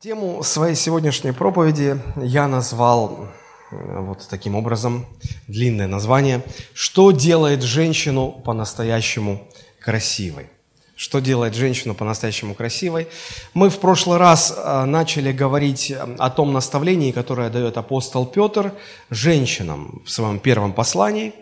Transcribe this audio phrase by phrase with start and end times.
[0.00, 3.26] Тему своей сегодняшней проповеди я назвал
[3.72, 5.06] э, вот таким образом,
[5.48, 9.42] длинное название, «Что делает женщину по-настоящему
[9.80, 10.50] красивой?»
[10.94, 13.08] Что делает женщину по-настоящему красивой?
[13.54, 18.72] Мы в прошлый раз э, начали говорить о том наставлении, которое дает апостол Петр
[19.10, 21.32] женщинам в своем первом послании,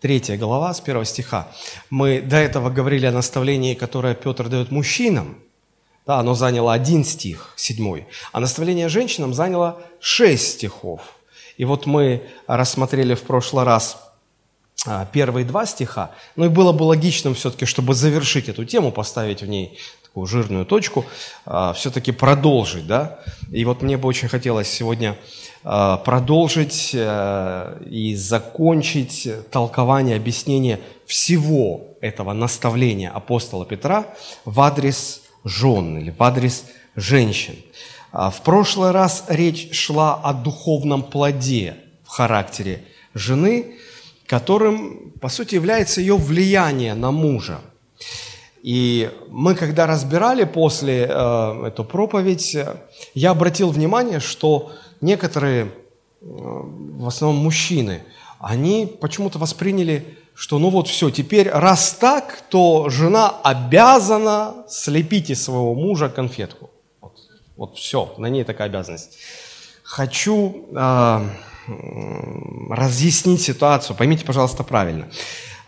[0.00, 1.48] третья глава с первого стиха.
[1.90, 5.36] Мы до этого говорили о наставлении, которое Петр дает мужчинам–
[6.06, 8.06] да, оно заняло один стих, седьмой.
[8.32, 11.00] А наставление женщинам заняло шесть стихов.
[11.56, 13.98] И вот мы рассмотрели в прошлый раз
[14.86, 16.12] а, первые два стиха.
[16.36, 20.64] Ну и было бы логичным все-таки, чтобы завершить эту тему, поставить в ней такую жирную
[20.64, 21.04] точку,
[21.44, 23.18] а, все-таки продолжить, да.
[23.50, 25.16] И вот мне бы очень хотелось сегодня
[25.64, 34.06] а, продолжить э, и закончить толкование, объяснение всего этого наставления апостола Петра
[34.44, 36.64] в адрес жен или в адрес
[36.96, 37.56] женщин.
[38.12, 43.76] А в прошлый раз речь шла о духовном плоде в характере жены,
[44.26, 47.60] которым, по сути, является ее влияние на мужа.
[48.62, 52.56] И мы, когда разбирали после э, эту проповедь,
[53.14, 55.68] я обратил внимание, что некоторые, э,
[56.20, 58.02] в основном мужчины,
[58.40, 65.42] они почему-то восприняли что ну вот все, теперь раз так, то жена обязана слепить из
[65.42, 66.70] своего мужа конфетку.
[67.00, 67.14] Вот,
[67.56, 69.16] вот все, на ней такая обязанность.
[69.82, 71.28] Хочу э,
[72.68, 75.08] разъяснить ситуацию, поймите, пожалуйста, правильно.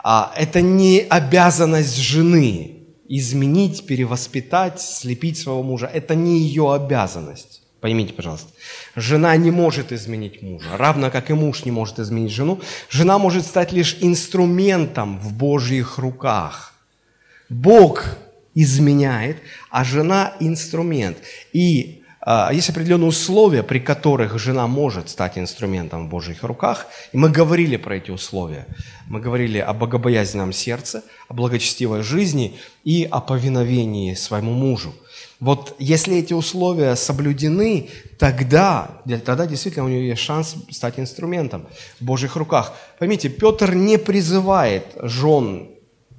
[0.05, 2.75] А, это не обязанность жены
[3.08, 5.86] изменить, перевоспитать, слепить своего мужа.
[5.86, 7.57] Это не ее обязанность.
[7.80, 8.48] Поймите, пожалуйста.
[8.96, 12.60] Жена не может изменить мужа, равно как и муж не может изменить жену.
[12.90, 16.74] Жена может стать лишь инструментом в Божьих руках.
[17.48, 18.04] Бог
[18.54, 19.36] изменяет,
[19.70, 21.18] а жена– инструмент.
[21.52, 26.88] И а, есть определенные условия, при которых жена может стать инструментом в Божьих руках.
[27.12, 28.66] И мы говорили про эти условия.
[29.06, 34.92] Мы говорили о богобоязненном сердце, о благочестивой жизни и о повиновении своему мужу–
[35.41, 37.88] вот если эти условия соблюдены,
[38.19, 41.66] тогда, тогда действительно у нее есть шанс стать инструментом
[42.00, 42.75] в Божьих руках.
[42.99, 45.69] Поймите, Петр не призывает жен,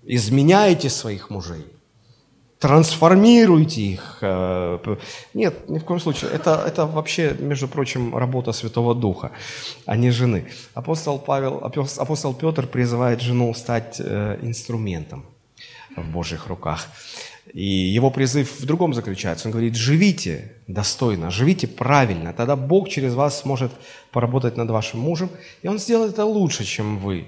[0.04, 1.66] изменяйте своих мужей,
[2.60, 4.20] трансформируйте их.
[4.22, 4.98] Э,
[5.34, 6.32] нет, ни в коем случае.
[6.32, 9.32] Это, это вообще, между прочим, работа Святого Духа,
[9.86, 10.46] а не жены.
[10.74, 11.58] Апостол, Павел,
[11.98, 15.26] апостол Петр призывает жену стать э, инструментом
[15.98, 16.88] в Божьих руках.
[17.54, 19.48] И его призыв в другом заключается.
[19.48, 23.72] Он говорит, живите достойно, живите правильно, тогда Бог через вас сможет
[24.12, 25.30] поработать над вашим мужем,
[25.64, 27.26] и он сделает это лучше, чем вы.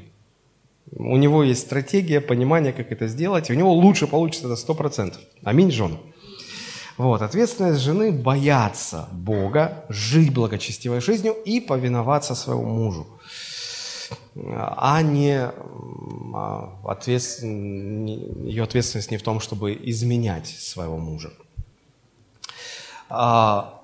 [0.92, 4.76] У него есть стратегия, понимание, как это сделать, и у него лучше получится это сто
[4.76, 5.22] процентов.
[5.44, 5.98] Аминь, жен.
[6.98, 13.08] Вот, ответственность жены– бояться Бога, жить благочестивой жизнью и повиноваться своему мужу
[14.36, 15.52] а не
[16.84, 18.06] ответствен...
[18.46, 21.32] ее ответственность не в том, чтобы изменять своего мужа.
[23.10, 23.82] А,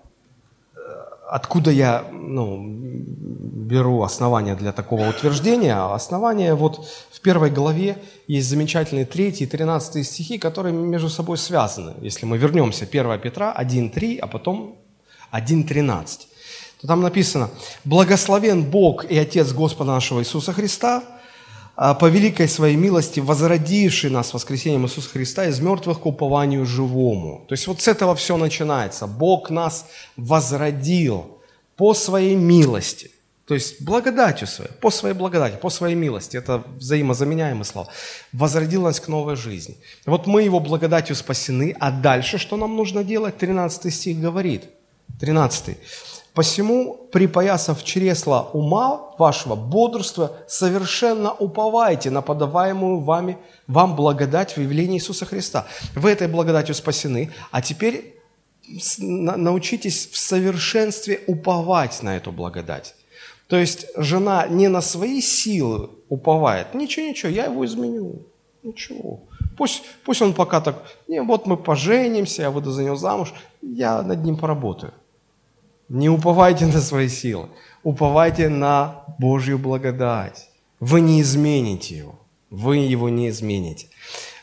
[1.29, 5.75] откуда я ну, беру основания для такого утверждения?
[5.93, 11.93] Основания вот в первой главе есть замечательные 3 и 13 стихи, которые между собой связаны.
[12.01, 14.77] Если мы вернемся, 1 Петра 1.3, а потом
[15.31, 16.27] 1.13
[16.87, 17.49] там написано,
[17.83, 21.03] «Благословен Бог и Отец Господа нашего Иисуса Христа,
[21.75, 27.45] а, по великой своей милости, возродивший нас воскресением Иисуса Христа из мертвых к упованию живому».
[27.47, 29.05] То есть вот с этого все начинается.
[29.05, 31.37] Бог нас возродил
[31.75, 33.11] по своей милости.
[33.47, 36.35] То есть благодатью своей, по своей благодати, по своей милости.
[36.35, 37.87] Это взаимозаменяемые слова.
[38.33, 39.77] Возродил нас к новой жизни.
[40.05, 43.37] Вот мы его благодатью спасены, а дальше что нам нужно делать?
[43.37, 44.65] 13 стих говорит.
[45.21, 45.77] 13.
[46.37, 54.97] Посему, припоясав чресла ума вашего, бодрства, совершенно уповайте на подаваемую вами, вам благодать в явлении
[54.97, 55.65] Иисуса Христа.
[55.95, 58.13] Вы этой благодатью спасены, а теперь
[58.99, 62.93] научитесь в совершенстве уповать на эту благодать.
[63.47, 66.75] То есть жена не на свои силы уповает.
[66.75, 68.27] Ничего, ничего, я его изменю.
[68.61, 69.21] Ничего.
[69.57, 73.33] Пусть, пусть он пока так, не, вот мы поженимся, я выйду за него замуж,
[73.63, 74.93] я над ним поработаю.
[75.89, 77.47] Не уповайте на свои силы,
[77.83, 80.49] уповайте на Божью благодать.
[80.81, 82.19] Вы не измените его,
[82.49, 83.87] вы его не измените.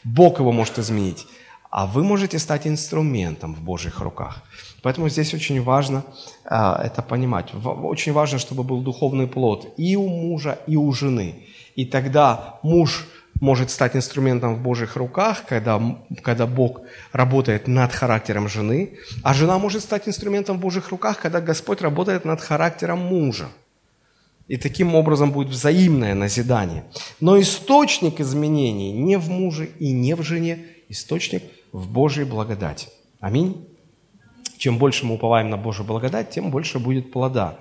[0.05, 1.27] Бог его может изменить,
[1.71, 4.43] а вы можете стать инструментом в Божьих руках.
[4.83, 6.03] Поэтому здесь очень важно
[6.45, 7.53] а, это понимать.
[7.55, 11.47] Очень важно, чтобы был духовный плод и у мужа, и у жены.
[11.75, 13.07] И тогда муж
[13.41, 15.81] может стать инструментом в Божьих руках, когда,
[16.23, 16.81] когда Бог
[17.13, 22.25] работает над характером жены, а жена может стать инструментом в Божьих руках, когда Господь работает
[22.25, 23.49] над характером мужа.
[24.47, 26.85] И таким образом будет взаимное назидание.
[27.21, 31.43] Но источник изменений не в муже и не в жене, источник
[31.73, 32.89] в Божьей благодати.
[33.21, 33.67] Аминь.
[34.59, 37.59] Чем больше мы уповаем на Божью благодать, тем больше будет плода.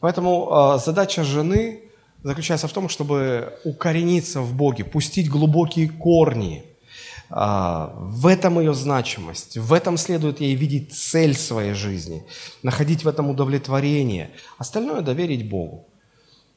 [0.00, 1.80] Поэтому э, задача жены
[2.24, 6.64] заключается в том, чтобы укорениться в Боге, пустить глубокие корни.
[7.30, 12.24] Э, в этом ее значимость, в этом следует ей видеть цель своей жизни,
[12.62, 14.30] находить в этом удовлетворение.
[14.58, 15.86] Остальное доверить Богу.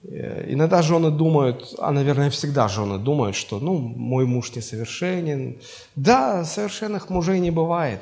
[0.03, 5.57] Э, иногда жены думают, а, наверное, всегда жены думают, что, ну, мой муж несовершенен.
[5.95, 8.01] Да, совершенных мужей не бывает.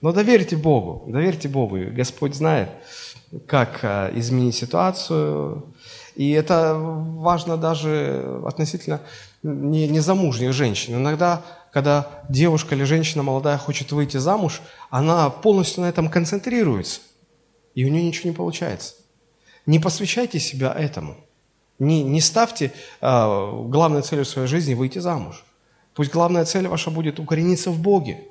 [0.00, 1.78] Но доверьте Богу, доверьте Богу.
[1.96, 2.70] Господь знает,
[3.46, 5.64] как э, изменить ситуацию.
[6.14, 9.00] И это важно даже относительно
[9.42, 10.94] не, не замужних женщин.
[10.94, 17.00] Иногда, когда девушка или женщина молодая хочет выйти замуж, она полностью на этом концентрируется,
[17.74, 18.94] и у нее ничего не получается.
[19.66, 21.16] Не посвящайте себя этому.
[21.78, 25.44] Не, не ставьте э, главной целью своей жизни выйти замуж.
[25.94, 28.24] Пусть главная цель ваша будет укорениться в Боге,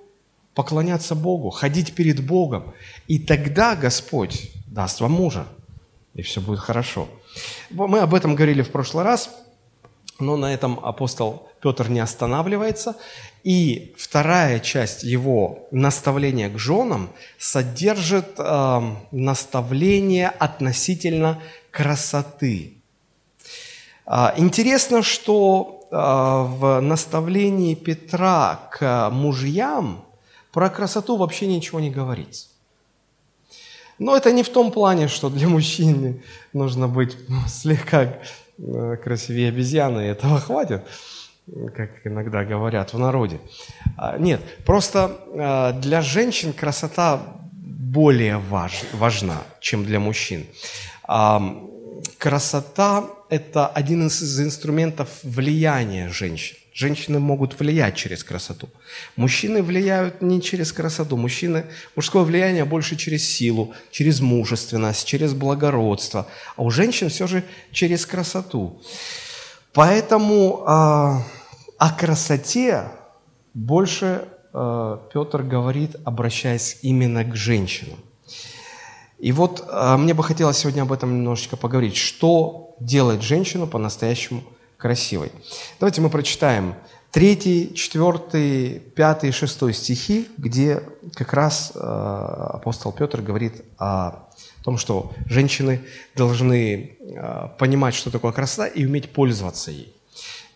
[0.53, 2.73] поклоняться Богу, ходить перед Богом.
[3.07, 5.45] И тогда Господь даст вам мужа,
[6.13, 7.09] и все будет хорошо.
[7.69, 9.29] Мы об этом говорили в прошлый раз,
[10.19, 12.95] но на этом апостол Петр не останавливается.
[13.43, 18.81] И вторая часть его наставления к женам содержит э,
[19.11, 21.41] наставление относительно
[21.71, 22.77] красоты.
[24.05, 30.05] А, интересно, что а, в наставлении Петра к мужьям
[30.51, 32.47] про красоту вообще ничего не говорится.
[33.99, 36.21] Но это не в том плане, что для мужчины
[36.53, 37.17] нужно быть
[37.47, 38.15] слегка
[38.57, 40.83] э, красивее обезьяны, и этого хватит,
[41.75, 43.39] как иногда говорят в народе.
[43.97, 47.21] А, нет, просто для женщин красота
[47.93, 50.45] более важна, чем для мужчин.
[52.17, 56.57] Красота это один из инструментов влияния женщин.
[56.73, 58.67] Женщины могут влиять через красоту.
[59.15, 61.17] Мужчины влияют не через красоту.
[61.17, 61.65] Мужчины,
[61.95, 66.27] мужское влияние больше через силу, через мужественность, через благородство.
[66.55, 68.81] А у женщин все же через красоту.
[69.71, 70.71] Поэтому э,
[71.77, 72.85] о красоте
[73.53, 77.99] больше э, Петр говорит, обращаясь именно к женщинам.
[79.19, 81.97] И вот э, мне бы хотелось сегодня об этом немножечко поговорить.
[81.97, 84.53] Что делает женщину по-настоящему красивой.
[85.79, 86.75] Давайте мы прочитаем
[87.11, 90.83] 3, 4, 5, 6 стихи, где
[91.13, 94.27] как раз э, апостол Петр говорит о
[94.63, 95.81] том, что женщины
[96.15, 99.93] должны э, понимать, что такое красота, и уметь пользоваться ей.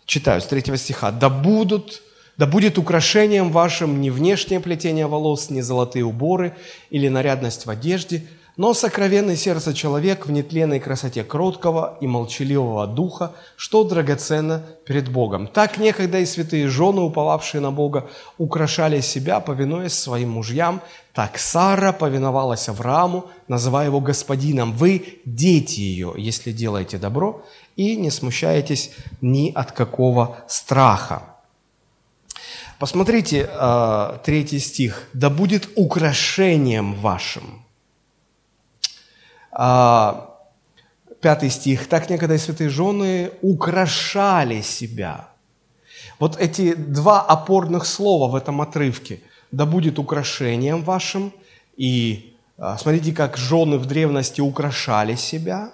[0.05, 1.11] Читаю с 3 стиха.
[1.11, 2.01] «Да будут
[2.37, 6.55] да будет украшением вашим не внешнее плетение волос, не золотые уборы
[6.91, 8.27] или нарядность в одежде,
[8.57, 15.45] но сокровенный сердце человек в нетленной красоте кроткого и молчаливого духа, что драгоценно перед Богом.
[15.45, 18.09] Так некогда и святые жены, уповавшие на Бога,
[18.39, 20.81] украшали себя, повинуясь своим мужьям.
[21.13, 24.73] Так Сара повиновалась Аврааму, называя его господином.
[24.73, 27.43] Вы дети ее, если делаете добро,
[27.75, 31.21] и не смущаетесь ни от какого страха.
[32.79, 35.09] Посмотрите э, третий стих.
[35.13, 37.66] «Да будет украшением вашим».
[39.59, 40.37] А,
[41.19, 41.87] пятый стих.
[41.87, 45.29] «Так некогда и святые жены украшали себя».
[46.19, 49.21] Вот эти два опорных слова в этом отрывке.
[49.51, 51.33] «Да будет украшением вашим»
[51.75, 55.71] и а, смотрите, как жены в древности украшали себя.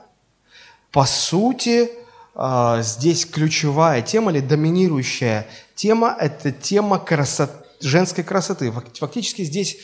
[0.92, 1.90] По сути,
[2.36, 8.72] а, здесь ключевая тема или доминирующая тема– это тема красоты женской красоты.
[8.72, 9.78] Фактически здесь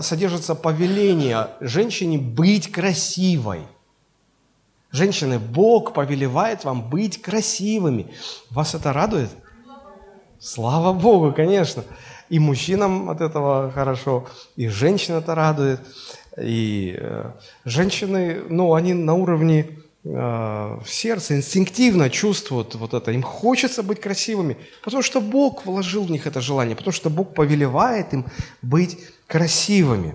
[0.00, 3.62] содержится повеление женщине быть красивой.
[4.92, 8.12] Женщины, Бог повелевает вам быть красивыми.
[8.50, 9.30] Вас это радует?
[10.38, 11.84] Слава Богу, конечно.
[12.28, 15.80] И мужчинам от этого хорошо, и женщин это радует.
[16.40, 17.32] И э,
[17.64, 23.10] женщины, ну, они на уровне Э, в сердце инстинктивно чувствуют вот это.
[23.12, 27.34] Им хочется быть красивыми, потому что Бог вложил в них это желание, потому что Бог
[27.34, 28.24] повелевает им
[28.62, 28.98] быть
[29.30, 30.14] красивыми.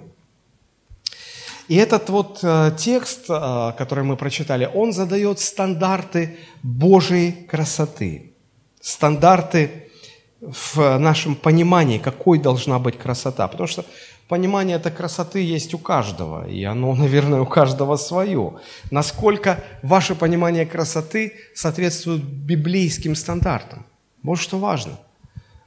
[1.67, 8.33] И этот вот э, текст, э, который мы прочитали, он задает стандарты Божьей красоты,
[8.81, 9.89] стандарты
[10.41, 13.47] в нашем понимании, какой должна быть красота.
[13.47, 13.85] Потому что
[14.27, 18.53] Понимание этой красоты есть у каждого, и оно, наверное, у каждого свое.
[18.91, 23.85] Насколько ваше понимание красоты соответствует библейским стандартам?
[24.23, 24.97] Вот что важно.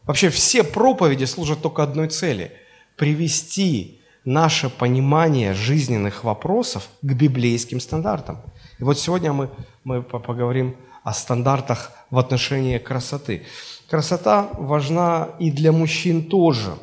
[0.03, 2.51] Вообще все проповеди служат только одной цели–
[2.99, 8.43] привести наше понимание жизненных вопросов к библейским стандартам.
[8.79, 9.49] И вот сегодня мы,
[9.85, 13.45] мы поговорим о стандартах в отношении красоты.
[13.89, 16.75] Красота важна и для мужчин тоже.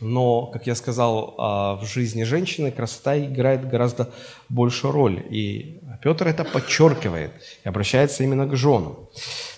[0.00, 4.10] Но, как я сказал, а, в жизни женщины красота играет гораздо
[4.48, 5.24] большую роль.
[5.30, 7.30] И Петр это подчеркивает
[7.64, 8.96] и обращается именно к женам.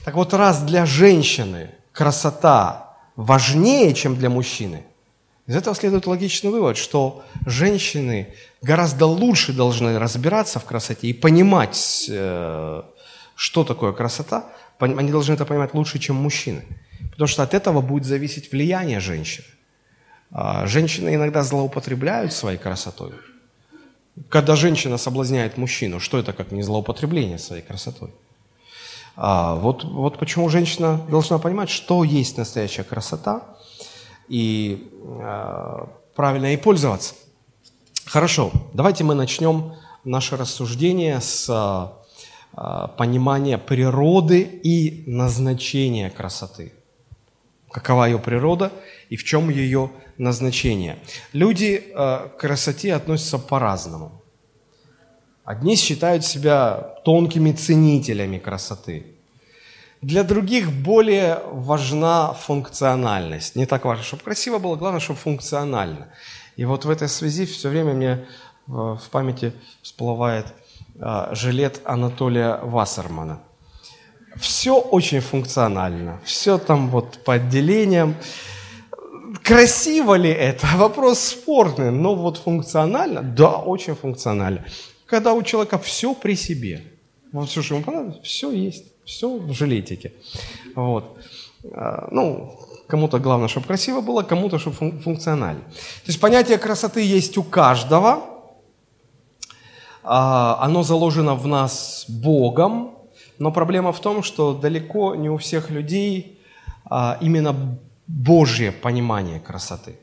[0.04, 4.85] Так вот, раз для женщины красота важнее, чем для мужчины,
[5.47, 8.29] из этого следует логичный вывод, что женщины
[8.63, 12.83] гораздо лучше должны разбираться в красоте и понимать, э,
[13.35, 14.47] что такое красота,
[14.79, 16.65] они должны это понимать лучше, чем мужчины.
[17.11, 19.47] Потому что от этого будет зависеть влияние женщины.
[20.31, 23.13] А, женщины иногда злоупотребляют своей красотой.
[24.29, 28.11] Когда женщина соблазняет мужчину, что это как не злоупотребление своей красотой?
[29.17, 33.43] А, вот, вот почему женщина должна понимать, что есть настоящая красота,
[34.28, 34.90] и
[35.21, 37.14] а, правильно ей пользоваться.
[38.07, 46.73] Хорошо, давайте мы начнем наше рассуждение с а, понимания природы и назначения красоты.
[47.71, 48.73] Какова ее природа
[49.09, 50.99] и в чем ее назначение.
[51.33, 54.23] Люди а, к красоте относятся по-разному.
[55.45, 59.13] Одни считают себя тонкими ценителями красоты.
[60.06, 63.56] Для других более важна функциональность.
[63.56, 66.08] Не так важно, чтобы красиво было, главное, чтобы функционально.
[66.56, 68.20] И вот в этой связи все время мне э,
[68.66, 70.46] в памяти всплывает–
[71.00, 73.40] а, жилет Анатолия Вассермана.
[74.37, 78.14] Все очень функционально, все там вот по отделениям.
[79.42, 80.66] Красиво ли это?
[80.76, 83.23] Вопрос спорный, но вот функционально?
[83.23, 84.64] Да, очень функционально.
[85.06, 86.82] Когда у человека все при себе,
[87.32, 90.12] вот все, что ему понадобится, все есть, все в жилетике.
[90.75, 91.18] Вот.
[91.73, 95.61] А, ну, кому-то главное, чтобы красиво было, кому-то, чтобы функционально.
[95.62, 98.30] То есть понятие красоты есть у каждого–
[100.04, 102.94] а, оно заложено в нас Богом,
[103.38, 106.38] но проблема в том, что далеко не у всех людей
[106.84, 109.99] а, именно Божье понимание красоты.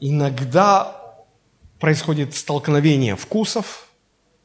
[0.00, 1.00] Иногда
[1.78, 3.85] происходит столкновение вкусов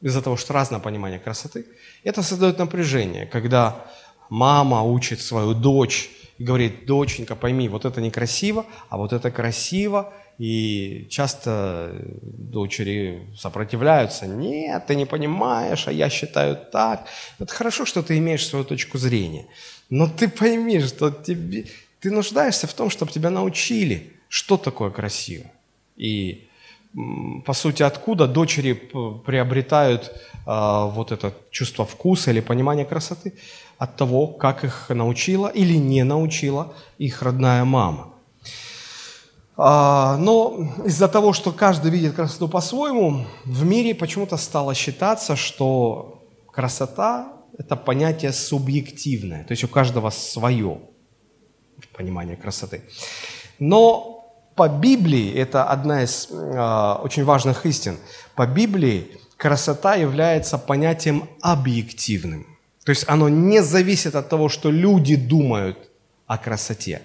[0.02, 1.64] из-за того, что разное понимание красоты.
[2.04, 3.86] Это создает напряжение, когда
[4.28, 10.12] мама учит свою дочь и говорит, доченька, пойми, вот это некрасиво, а вот это красиво,
[10.38, 11.92] и часто
[12.22, 14.26] дочери сопротивляются.
[14.26, 17.06] Нет, ты не понимаешь, а я считаю так.
[17.38, 19.46] Это хорошо, что ты имеешь свою точку зрения.
[19.90, 21.66] Но ты пойми, что тебе,
[22.00, 25.44] ты нуждаешься в том, чтобы тебя научили, что такое красиво.
[25.96, 26.48] И
[27.44, 28.74] по сути, откуда дочери
[29.26, 30.12] приобретают
[30.46, 33.32] а, вот это чувство вкуса или понимание красоты?
[33.78, 38.12] От того, как их научила или не научила их родная мама.
[39.56, 46.22] А, но из-за того, что каждый видит красоту по-своему, в мире почему-то стало считаться, что
[46.50, 50.78] красота– это понятие субъективное, то есть у каждого свое
[51.96, 52.82] понимание красоты.
[53.58, 54.11] Но
[54.54, 57.98] по Библии, это одна из э, очень важных истин,
[58.34, 62.46] по Библии красота является понятием объективным.
[62.84, 65.78] То есть оно не зависит от того, что люди думают
[66.26, 67.02] о красоте.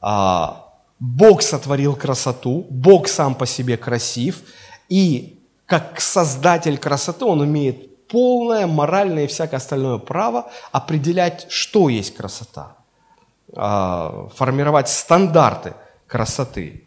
[0.00, 4.42] А, Бог сотворил красоту, Бог сам по себе красив,
[4.88, 12.14] и как создатель красоты он имеет полное моральное и всякое остальное право определять, что есть
[12.14, 12.76] красота,
[13.54, 15.74] а, формировать стандарты
[16.12, 16.82] красоты.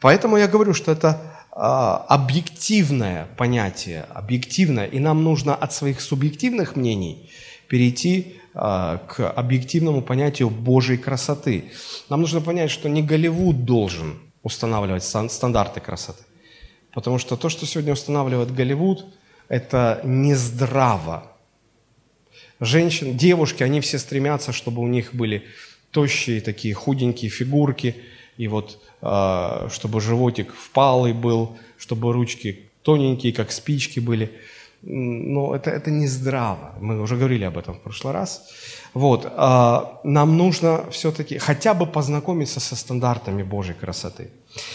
[0.00, 1.20] Поэтому я говорю, что это
[1.52, 7.30] а, объективное понятие, объективное, и нам нужно от своих субъективных мнений
[7.68, 11.64] перейти а, к объективному понятию Божьей красоты.
[12.08, 16.24] Нам нужно понять, что не Голливуд должен устанавливать стандарты красоты.
[16.94, 19.04] Потому что то, что сегодня устанавливает Голливуд,
[19.48, 21.24] это нездраво.
[22.60, 25.44] Женщины, девушки, они все стремятся, чтобы у них были
[25.90, 27.96] тощие такие худенькие фигурки,
[28.36, 34.32] и вот а, чтобы животик впалый был, чтобы ручки тоненькие, как спички были–
[34.82, 36.74] но это, это не здраво.
[36.80, 38.48] Мы уже говорили об этом в прошлый раз.
[38.94, 44.30] Вот, а, нам нужно все-таки хотя бы познакомиться со стандартами Божьей красоты.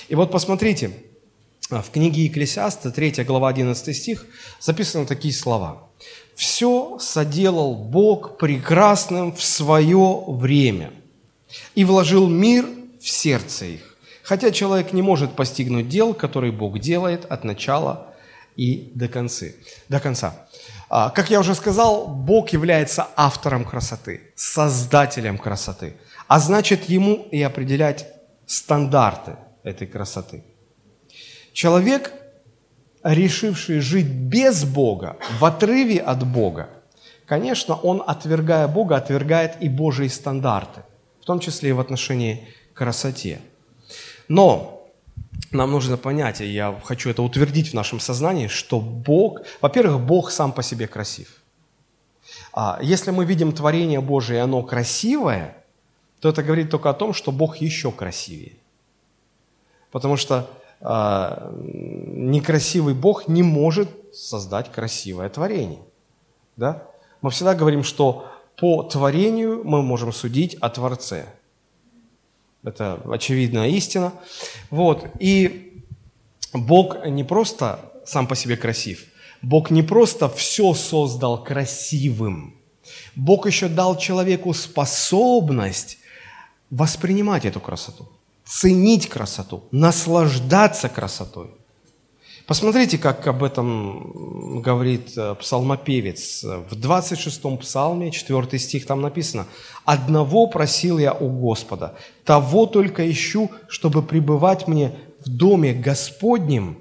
[0.07, 0.91] И вот посмотрите,
[1.71, 4.25] а, в книге Екклесиаста, 3 глава, 11 стих,
[4.59, 5.81] записаны такие слова.
[6.35, 10.91] «Все соделал Бог прекрасным в свое время
[11.73, 12.65] и вложил мир
[13.05, 18.15] в сердце их, хотя человек не может постигнуть дел, которые Бог делает от начала
[18.55, 19.57] и до, концы,
[19.89, 20.47] до конца.
[20.89, 25.97] А, как я уже сказал, Бог является автором красоты, создателем красоты,
[26.27, 28.07] а значит, Ему и определять
[28.47, 30.43] стандарты этой красоты.
[31.53, 32.11] Человек,
[33.03, 36.69] решивший жить без Бога, в отрыве от Бога,
[37.27, 40.81] конечно, он, отвергая Бога, отвергает и Божьи стандарты,
[41.21, 43.41] в том числе и в отношении красоте.
[44.27, 44.87] Но
[45.51, 50.31] нам нужно понять, и я хочу это утвердить в нашем сознании, что Бог, во-первых, Бог
[50.31, 51.41] сам по себе красив.
[52.53, 55.57] А если мы видим творение Божие, и оно красивое,
[56.19, 58.57] то это говорит только о том, что Бог еще красивее.
[59.91, 60.49] Потому что
[60.81, 65.81] а, некрасивый Бог не может создать красивое творение.
[66.57, 66.87] Да?
[67.21, 68.27] Мы всегда говорим, что
[68.57, 71.25] по творению мы можем судить о Творце.
[72.65, 74.13] Это очевидная истина.
[74.69, 75.05] Вот.
[75.19, 75.83] И
[76.53, 79.05] Бог не просто сам по себе красив.
[79.41, 82.55] Бог не просто все создал красивым.
[83.15, 85.97] Бог еще дал человеку способность
[86.69, 88.09] воспринимать эту красоту,
[88.43, 91.51] ценить красоту, наслаждаться красотой.
[92.47, 96.43] Посмотрите, как об этом говорит э, псалмопевец.
[96.43, 99.47] В 26-м псалме, 4 стих, там написано,
[99.83, 104.91] «Одного просил я у Господа, того только ищу, чтобы пребывать мне
[105.25, 106.77] в доме Господнем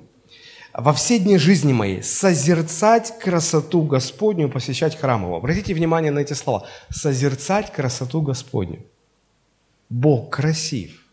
[0.75, 5.37] во все дни жизни моей, созерцать красоту Господню, посещать храм Его».
[5.37, 6.67] Обратите внимание на эти слова.
[6.91, 8.85] «Созерцать красоту Господню».
[9.89, 11.07] Бог красив.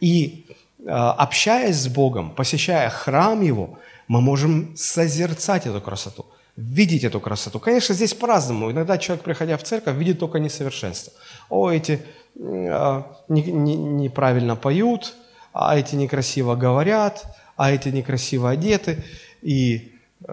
[0.00, 0.44] И
[0.86, 6.26] общаясь с Богом, посещая храм Его, мы можем созерцать эту красоту,
[6.56, 7.58] видеть эту красоту.
[7.58, 8.70] Конечно, здесь по-разному.
[8.70, 11.12] Иногда человек, приходя в церковь, видит только несовершенство.
[11.48, 12.02] О, эти
[12.36, 15.14] э, не, не, неправильно поют,
[15.52, 17.24] а эти некрасиво говорят,
[17.56, 19.02] а эти некрасиво одеты.
[19.40, 19.92] И
[20.26, 20.32] э,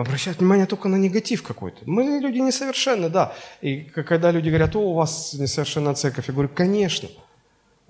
[0.00, 1.78] обращают внимание только на негатив какой-то.
[1.86, 3.32] Мы люди несовершенны, да.
[3.60, 7.08] И когда люди говорят, о, у вас несовершенная церковь, я говорю, конечно–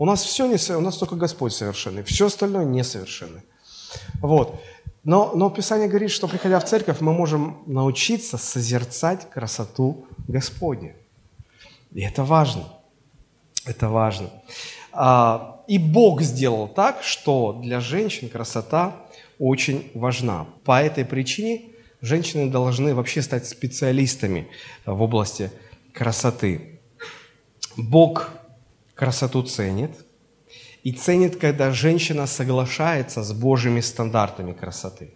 [0.00, 3.42] у нас все не у нас только Господь совершенный, все остальное несовершенный.
[4.23, 4.59] Вот.
[5.04, 10.95] Но, но Писание говорит, что приходя в церковь, мы можем научиться созерцать красоту Господню.
[11.93, 12.65] И это важно.
[13.67, 14.30] Это важно.
[14.93, 18.97] А, и Бог сделал так, что для женщин красота
[19.39, 20.47] очень важна.
[20.65, 24.49] По этой причине женщины должны вообще стать специалистами
[24.86, 25.50] в области
[25.93, 26.80] красоты.
[27.76, 28.39] Бог
[29.00, 29.93] красоту ценит
[30.82, 35.15] и ценит, когда женщина соглашается с Божьими стандартами красоты.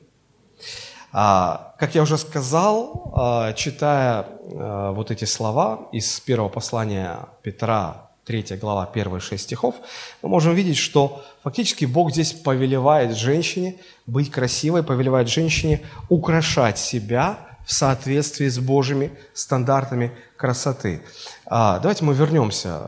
[1.13, 8.11] А, как я уже сказал, а, читая а, вот эти слова из первого послания Петра,
[8.25, 9.75] 3 глава, 1 6 стихов,
[10.23, 17.39] мы можем видеть, что фактически Бог здесь повелевает женщине быть красивой, повелевает женщине украшать себя
[17.67, 21.03] в соответствии с Божьими стандартами красоты.
[21.47, 22.81] Давайте мы вернемся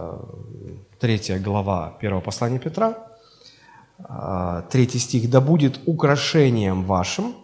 [1.00, 2.94] 3 глава 1 послания Петра,
[3.98, 7.34] 3 а, стих, «Да будет украшением вашим».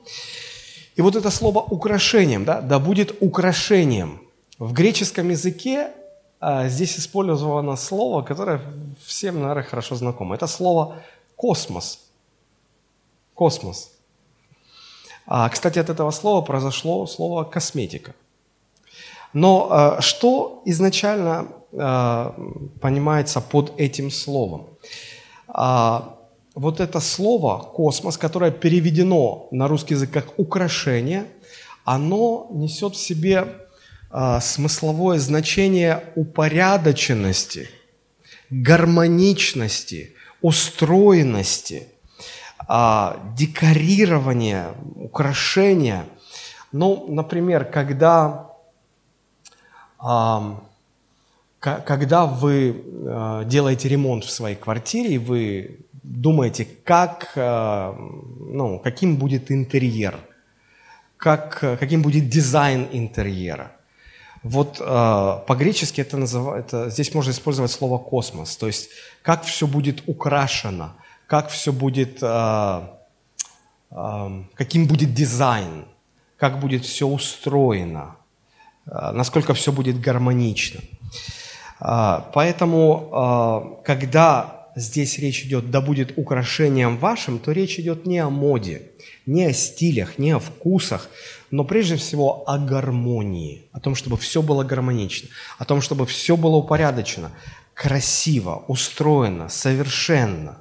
[0.96, 4.20] И вот это слово «украшением», да, «да будет украшением».
[4.58, 5.90] В греческом языке
[6.40, 8.60] а, здесь использовано слово, которое
[9.04, 10.34] всем, наверное, хорошо знакомо.
[10.34, 10.96] Это слово
[11.36, 11.98] «космос».
[13.34, 13.92] Космос.
[15.26, 18.14] А, кстати, от этого слова произошло слово «косметика».
[19.34, 24.68] Но что изначально понимается под этим словом?
[25.48, 26.18] А,
[26.54, 31.26] вот это слово «космос», которое переведено на русский язык как «украшение»,
[31.84, 33.46] оно несет в себе
[34.40, 37.70] смысловое значение упорядоченности,
[38.50, 41.88] гармоничности, устроенности,
[43.34, 46.04] декорирования, украшения.
[46.70, 48.50] Ну, например, когда
[51.62, 59.52] когда вы э, делаете ремонт в своей квартире, вы думаете, как, э, ну, каким будет
[59.52, 60.18] интерьер,
[61.16, 63.70] как, каким будет дизайн интерьера.
[64.42, 68.88] Вот э, по-гречески это называется, здесь можно использовать слово космос, то есть
[69.22, 70.96] как все будет украшено,
[71.28, 72.18] как все будет,
[74.56, 75.84] каким будет дизайн,
[76.36, 78.16] как будет все устроено.
[78.84, 80.80] Насколько все будет гармонично.
[81.84, 88.20] А, поэтому, а, когда здесь речь идет «да будет украшением вашим», то речь идет не
[88.20, 88.82] о моде,
[89.26, 91.10] не о стилях, не о вкусах,
[91.50, 96.36] но прежде всего о гармонии, о том, чтобы все было гармонично, о том, чтобы все
[96.36, 97.32] было упорядочено,
[97.74, 100.58] красиво, устроено, совершенно.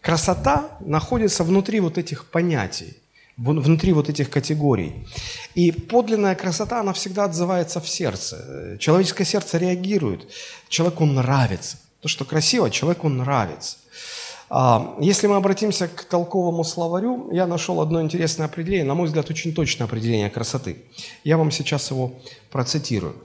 [0.00, 2.96] Красота находится внутри вот этих понятий.
[3.36, 5.06] Внутри вот этих категорий.
[5.54, 8.76] И подлинная красота, она всегда отзывается в сердце.
[8.78, 10.28] Человеческое сердце реагирует.
[10.68, 11.78] Человеку нравится.
[12.00, 13.76] То, что красиво, человеку нравится.
[14.54, 19.30] А, если мы обратимся к толковому словарю, я нашел одно интересное определение, на мой взгляд,
[19.30, 20.84] очень точное определение красоты.
[21.24, 22.12] Я вам сейчас его
[22.50, 23.16] процитирую.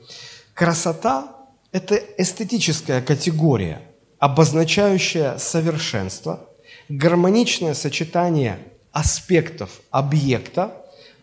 [0.53, 1.35] Красота–
[1.73, 3.81] это эстетическая категория,
[4.19, 6.47] обозначающая совершенство,
[6.87, 8.59] гармоничное сочетание
[8.97, 10.71] аспектов объекта,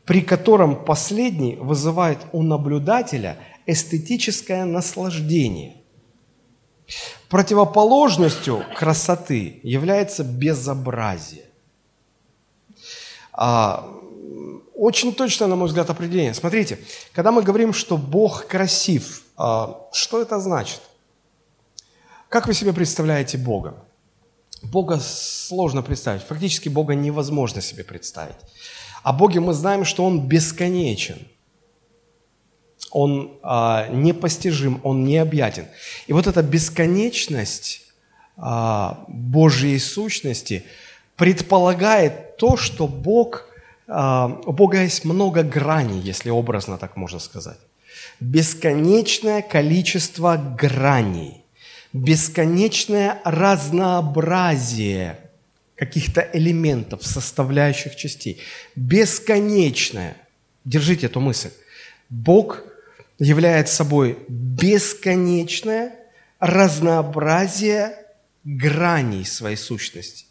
[0.04, 5.74] при котором последний вызывает у наблюдателя эстетическое наслаждение.
[7.28, 11.46] Противоположностью красоты является безобразие.
[13.32, 13.90] А,
[14.76, 16.34] очень точно, на мой взгляд, определение.
[16.34, 16.78] Смотрите,
[17.12, 20.80] когда мы говорим, что Бог красив, а, что это значит?
[22.28, 23.84] Как вы себе представляете Бога?
[24.64, 26.22] Бога сложно представить.
[26.22, 28.37] Фактически Бога невозможно себе представить.
[29.03, 31.18] О Боге мы знаем, что Он бесконечен.
[32.90, 35.66] Он а, непостижим, Он необъятен.
[36.07, 37.83] И вот эта бесконечность
[38.37, 40.64] а, Божьей сущности
[41.16, 43.46] предполагает то, что Бог,
[43.87, 47.59] а, у Бога есть много граней, если образно так можно сказать.
[48.20, 51.40] Бесконечное количество граней–
[51.94, 55.18] бесконечное разнообразие
[55.76, 58.40] каких-то элементов, составляющих частей.
[58.76, 60.16] Бесконечное.
[60.64, 61.50] Держите эту мысль.
[62.11, 62.62] Бог
[63.18, 65.94] является собой бесконечное
[66.40, 67.96] разнообразие
[68.44, 70.26] граней своей сущности.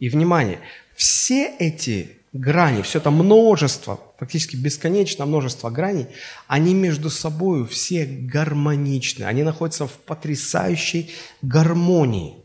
[0.00, 0.58] И, внимание,
[0.94, 6.08] все эти грани, все это множество, фактически бесконечное множество граней,
[6.48, 12.36] они между собой все гармоничны, они находятся в потрясающей гармонии.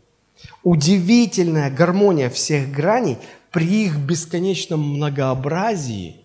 [0.61, 3.17] Удивительная гармония всех граней
[3.51, 6.17] при их бесконечном многообразии,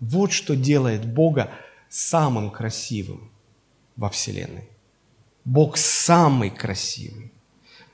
[0.00, 1.50] вот что делает Бога
[1.88, 3.30] самым красивым
[3.96, 4.68] во Вселенной.
[5.44, 7.32] Бог самый красивый.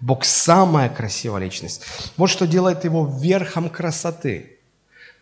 [0.00, 1.82] Бог самая красивая личность.
[2.16, 4.50] Вот что делает его верхом красоты–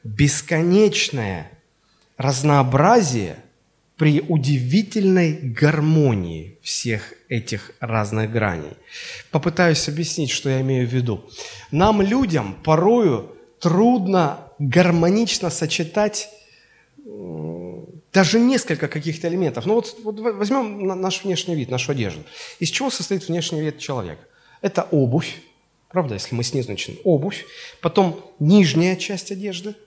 [0.04, 1.50] бесконечное
[2.16, 3.36] разнообразие
[3.96, 8.72] при удивительной гармонии всех этих разных граней.
[9.30, 11.24] Попытаюсь объяснить, что я имею в виду.
[11.70, 16.30] Нам, людям, порою трудно гармонично сочетать
[18.12, 19.66] даже несколько каких-то элементов.
[19.66, 22.22] Ну вот, вот возьмем наш внешний вид, нашу одежду.
[22.58, 24.22] Из чего состоит внешний вид человека?
[24.60, 25.40] Это обувь,
[25.88, 26.96] правда, если мы снизу начнем.
[27.04, 27.44] Обувь,
[27.80, 29.74] потом нижняя часть одежды–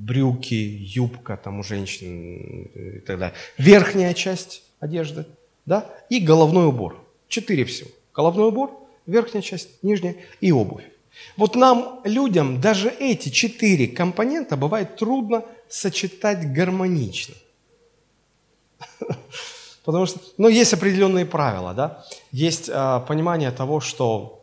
[0.00, 3.34] брюки, юбка там у женщин и так далее.
[3.58, 5.26] Верхняя часть одежды,
[5.66, 7.04] да, и головной убор.
[7.28, 7.90] Четыре всего.
[8.14, 8.70] Головной убор,
[9.06, 10.84] верхняя часть, нижняя и обувь.
[11.36, 17.34] Вот нам, людям, даже эти четыре компонента бывает трудно сочетать гармонично.
[19.84, 22.04] Потому что, ну, есть определенные правила, да.
[22.32, 24.39] Есть а, понимание того, что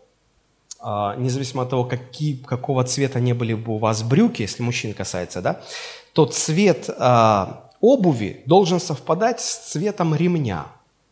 [0.82, 5.42] независимо от того, какие, какого цвета не были бы у вас брюки, если мужчин касается,
[5.42, 5.62] да,
[6.14, 10.68] то цвет а, обуви должен совпадать с цветом ремня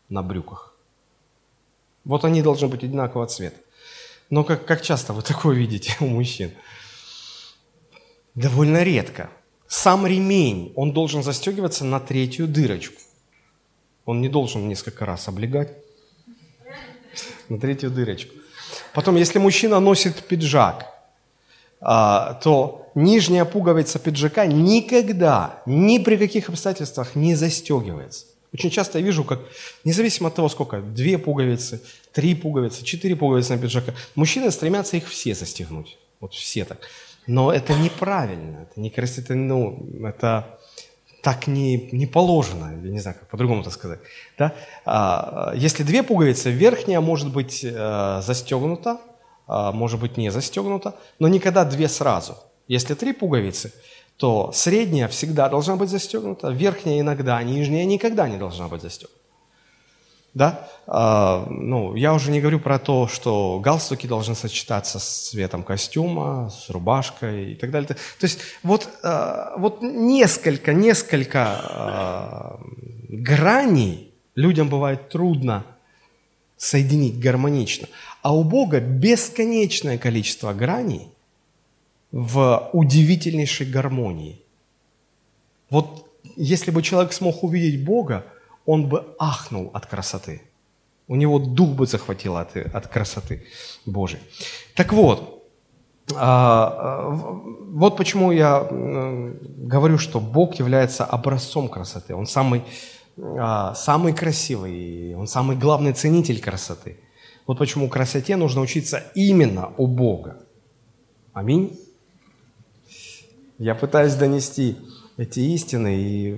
[0.10, 0.75] на брюках.
[2.04, 3.58] Вот они должны быть одинакового цвета.
[4.30, 6.51] Но как, как часто вы такое видите у мужчин?
[8.36, 9.30] Довольно редко.
[9.67, 13.01] Сам ремень, он должен застегиваться на третью дырочку.
[14.06, 15.69] Он не должен несколько раз облегать
[17.49, 18.36] на третью дырочку.
[18.95, 20.86] Потом, если мужчина носит пиджак,
[21.81, 28.25] а, то нижняя пуговица пиджака никогда, ни при каких обстоятельствах не застегивается.
[28.53, 29.41] Очень часто я вижу, как,
[29.84, 31.81] независимо от того, сколько, две пуговицы,
[32.13, 35.97] три пуговицы, четыре пуговицы на пиджака, мужчины стремятся их все застегнуть.
[36.21, 36.79] Вот все так.
[37.27, 40.54] Но это неправильно, это не красиво, ну, это
[41.25, 43.99] так не, не положено, я не знаю, как по-другому это сказать.
[44.38, 44.53] Да?
[44.85, 48.99] А, если две пуговицы, верхняя может быть а, застегнута,
[49.47, 52.38] а, может быть не застегнута, но никогда две сразу.
[52.67, 53.73] Если три пуговицы,
[54.17, 59.24] то средняя всегда должна быть застегнута, верхняя иногда, нижняя никогда не должна быть застегнута
[60.35, 65.63] да, а, ну, я уже не говорю про то, что галстуки должны сочетаться с цветом
[65.63, 67.87] костюма, с рубашкой и так далее.
[67.87, 72.59] То есть вот, а, вот несколько, несколько а,
[73.07, 75.65] граней людям бывает трудно
[76.57, 77.87] соединить гармонично,
[78.21, 81.07] а у Бога бесконечное количество граней
[82.11, 84.41] в удивительнейшей гармонии.
[85.69, 88.25] Вот если бы человек смог увидеть Бога,
[88.65, 90.41] он бы ахнул от красоты.
[91.08, 93.45] У него дух бы захватил от, от красоты
[93.86, 94.21] Божией.
[94.75, 95.36] Так вот,
[96.13, 102.13] А, вот почему я говорю, что Бог является образцом красоты.
[102.15, 102.63] Он самый,
[103.17, 106.99] а, самый красивый, он самый главный ценитель красоты.
[107.47, 110.38] Вот почему красоте нужно учиться именно у Бога.
[111.34, 111.80] Аминь.
[113.58, 114.78] Я пытаюсь донести
[115.17, 116.38] эти истины, и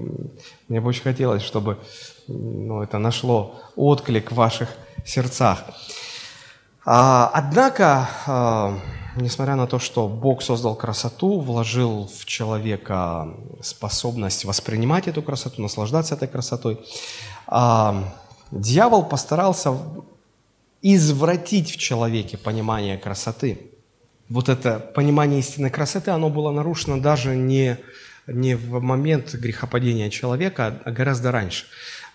[0.70, 1.78] мне бы очень хотелось, чтобы
[2.28, 4.70] ну, это нашло отклик в ваших
[5.06, 5.64] сердцах.
[6.86, 8.80] А, однако, а,
[9.16, 13.30] несмотря на то, что Бог создал красоту, вложил в человека
[13.62, 16.80] способность воспринимать эту красоту, наслаждаться этой красотой,
[17.48, 18.14] а,
[18.52, 19.78] дьявол постарался
[20.82, 23.72] извратить в человеке понимание красоты.
[24.30, 27.78] Вот это понимание истинной красоты, оно было нарушено даже не,
[28.28, 31.66] не в момент грехопадения человека, а гораздо раньше.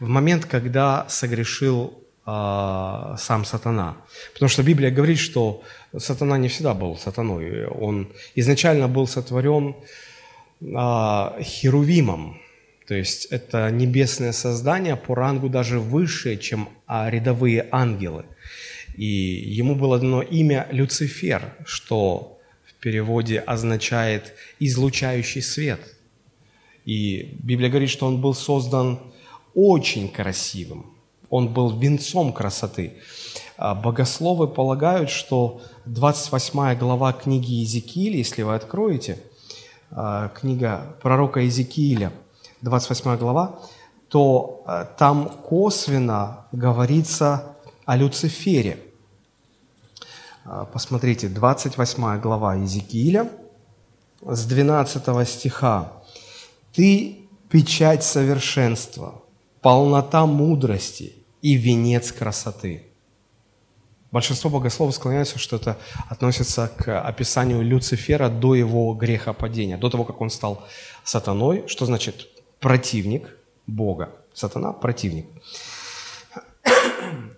[0.03, 3.99] В момент, когда согрешил а, сам сатана.
[4.33, 5.63] Потому что Библия говорит, что
[5.97, 7.67] сатана не всегда был сатаной.
[7.67, 9.77] Он изначально был сотворен
[10.75, 12.41] а, херувимом.
[12.89, 18.25] То есть это небесное создание по рангу даже выше, чем а, рядовые ангелы.
[18.97, 25.81] И ему было дано имя Люцифер, что в переводе означает «излучающий свет».
[26.85, 28.99] И Библия говорит, что он был создан
[29.55, 30.93] очень красивым
[31.33, 32.99] он был венцом красоты.
[33.57, 39.19] А, богословы полагают, что 28 глава книги Иезекииля, если вы откроете,
[39.91, 42.13] а, книга пророка Иезекииля,
[42.61, 43.59] 28 глава,
[44.09, 48.79] то а, там косвенно говорится о Люцифере.
[50.75, 53.31] Посмотрите, 28 глава Иезекииля,
[54.21, 55.93] с 12 стиха.
[56.75, 59.22] «Ты– печать совершенства,
[59.63, 62.85] полнота мудрости, и венец красоты.
[64.11, 70.21] Большинство богословов склоняются, что это относится к описанию Люцифера до его грехопадения, до того, как
[70.21, 70.65] он стал
[71.03, 72.29] сатаной, что значит
[72.61, 74.11] противник Бога.
[74.35, 75.27] Сатана– противник.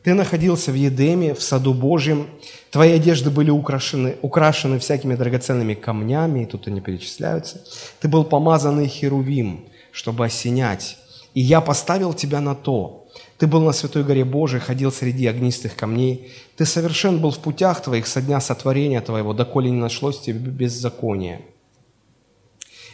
[0.02, 2.28] Ты находился в Едеме, в саду Божьем,
[2.70, 7.64] твои одежды были украшены, украшены всякими драгоценными камнями, и тут они перечисляются.
[8.00, 10.98] Ты был помазанный херувим, чтобы осенять,
[11.34, 13.04] и я поставил тебя на то,
[13.38, 16.32] ты был на святой горе Божией, ходил среди огнистых камней.
[16.56, 21.42] Ты совершен был в путях твоих со дня сотворения твоего, доколе не нашлось тебе беззакония.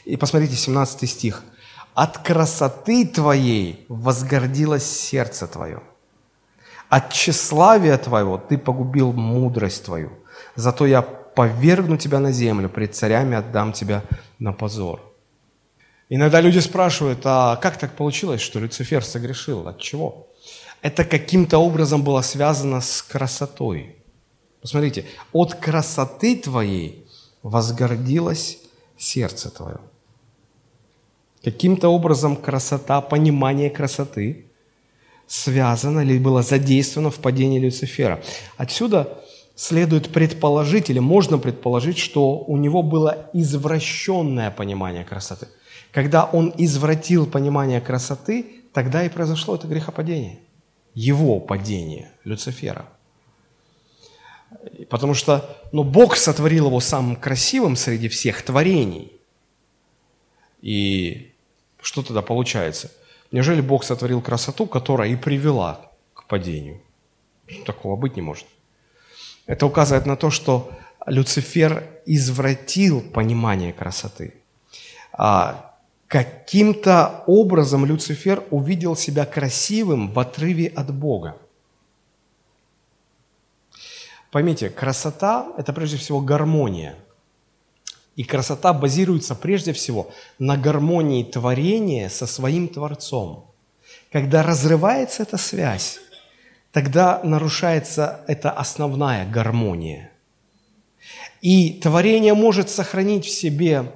[0.04, 1.44] И посмотрите, 17 стих.
[1.94, 5.82] «От красоты твоей возгордилось сердце твое,
[6.88, 10.10] от тщеславия твоего ты погубил мудрость твою.
[10.54, 14.02] Зато я повергну тебя на землю, пред царями отдам тебя
[14.38, 15.09] на позор».
[16.10, 19.66] Иногда люди спрашивают, а как так получилось, что Люцифер согрешил?
[19.66, 20.26] От чего?
[20.82, 23.96] это каким-то образом было связано с красотой.
[24.60, 27.06] Посмотрите, от красоты твоей
[27.42, 28.58] возгордилось
[28.98, 29.78] сердце твое.
[31.42, 34.46] Каким-то образом красота, понимание красоты
[35.26, 38.22] связано или было задействовано в падении Люцифера.
[38.56, 39.22] Отсюда
[39.54, 45.48] следует предположить, или можно предположить, что у него было извращенное понимание красоты.
[45.92, 50.38] Когда он извратил понимание красоты, тогда и произошло это грехопадение–
[50.94, 52.86] его падение, Люцифера.
[54.88, 59.12] Потому что ну, Бог сотворил его самым красивым среди всех творений.
[60.60, 61.32] И
[61.80, 62.90] что тогда получается?
[63.30, 66.80] Неужели Бог сотворил красоту, которая и привела к падению?
[67.64, 68.46] Такого быть не может.
[69.46, 70.72] Это указывает на то, что
[71.06, 74.34] Люцифер извратил понимание красоты.
[75.12, 75.69] А
[76.10, 81.36] каким-то образом Люцифер увидел себя красивым в отрыве от Бога.
[84.32, 86.96] Поймите, красота– это прежде всего гармония.
[88.16, 93.48] И красота базируется прежде всего на гармонии творения со своим Творцом.
[94.10, 96.00] Когда разрывается эта связь,
[96.72, 100.10] тогда нарушается эта основная гармония.
[101.40, 103.92] И творение может сохранить в себе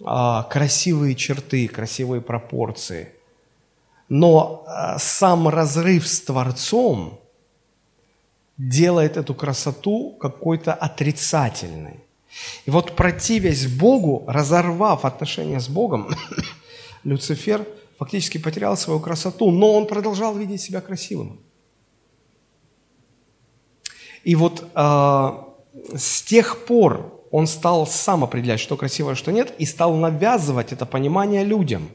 [0.00, 3.12] красивые черты, красивые пропорции.
[4.08, 7.20] Но а, сам разрыв с Творцом
[8.58, 12.00] делает эту красоту какой-то отрицательной.
[12.66, 16.14] И вот противясь Богу, разорвав отношения с Богом,
[17.04, 17.66] Люцифер
[17.98, 21.40] фактически потерял свою красоту, но он продолжал видеть себя красивым.
[24.24, 25.32] И вот э,
[25.94, 30.72] с тех пор он стал сам определять, что красиво, а что нет, и стал навязывать
[30.72, 31.88] это понимание людям.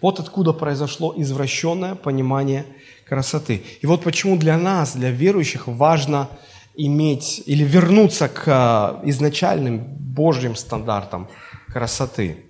[0.00, 2.64] Вот откуда произошло извращенное понимание
[3.04, 3.64] красоты.
[3.80, 6.28] И вот почему для нас, для верующих, важно
[6.76, 11.26] иметь или вернуться к а, изначальным Божьим стандартам
[11.66, 12.44] красоты.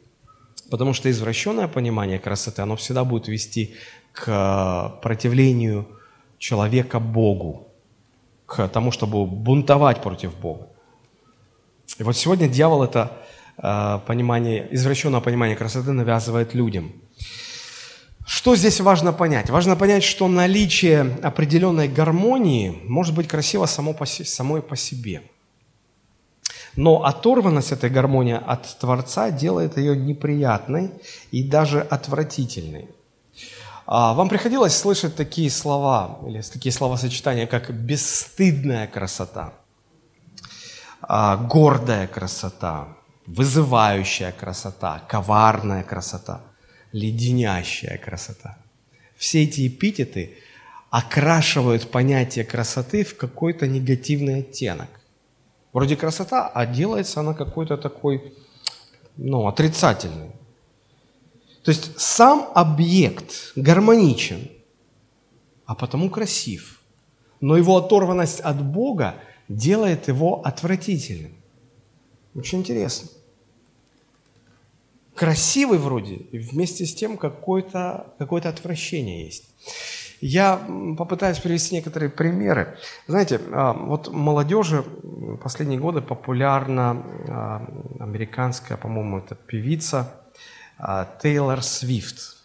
[0.71, 3.75] Потому что извращенное понимание красоты, оно всегда будет вести
[4.13, 5.89] к а, противлению
[6.37, 7.69] человека Богу,
[8.45, 10.70] к тому, чтобы бунтовать против Бога.
[11.99, 13.13] И вот сегодня дьявол это
[13.59, 16.93] э, понимание, извращенное понимание красоты навязывает людям.
[18.27, 19.51] Что здесь важно понять?
[19.51, 25.23] Важно понять, что наличие определенной гармонии может быть красиво само по, самой по себе.
[26.77, 30.93] Но оторванность этой гармонии от Творца делает ее неприятной
[31.33, 32.89] и даже отвратительной.
[33.87, 39.53] А вам приходилось слышать такие слова, или такие словосочетания, как «бесстыдная красота»,
[41.13, 42.87] а, «гордая красота»,
[43.27, 46.41] «вызывающая красота», «коварная красота»,
[46.93, 48.59] «леденящая красота».
[49.17, 50.39] Все эти эпитеты
[50.89, 54.89] окрашивают понятие красоты в какой-то негативный оттенок.
[55.73, 58.33] Вроде красота, а делается она какой-то такой,
[59.17, 60.31] ну, отрицательный.
[61.65, 64.49] То есть сам объект гармоничен,
[65.67, 66.81] а потому красив.
[67.41, 69.17] Но его оторванность от Бога
[69.51, 71.33] делает его отвратительным.
[72.35, 73.11] Очень интересно.
[75.15, 79.45] Красивый вроде, и вместе с тем какое-то какое отвращение есть.
[80.21, 80.65] Я
[80.97, 82.79] попытаюсь привести некоторые примеры.
[83.07, 84.85] Знаете, а, вот молодежи
[85.43, 87.67] последние годы популярна а,
[87.99, 90.15] американская, по-моему, это певица
[90.79, 92.37] а, Тейлор Свифт.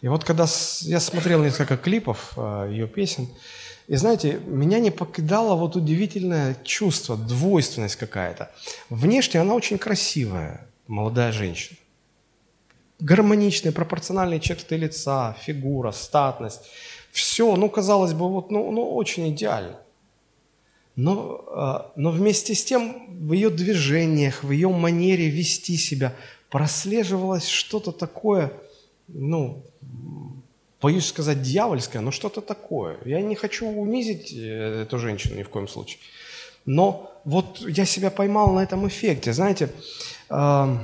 [0.00, 0.46] И вот когда
[0.80, 3.28] я смотрел несколько клипов ее песен,
[3.88, 8.50] и знаете, меня не покидало вот удивительное чувство, двойственность какая-то.
[8.90, 11.78] Внешне она очень красивая, молодая женщина.
[12.98, 16.62] Гармоничные, пропорциональные черты лица, фигура, статность.
[17.12, 19.78] Все, ну, казалось бы, вот, ну, ну очень идеально.
[20.96, 26.14] Но, а, но вместе с тем в ее движениях, в ее манере вести себя–
[26.50, 28.52] прослеживалось что-то такое,
[29.08, 29.64] ну,
[30.86, 32.96] боюсь сказать дьявольское, но что-то такое.
[33.04, 35.98] Я не хочу унизить э, эту женщину ни в коем случае.
[36.64, 39.32] Но вот я себя поймал на этом эффекте.
[39.32, 39.68] Знаете,
[40.30, 40.76] э,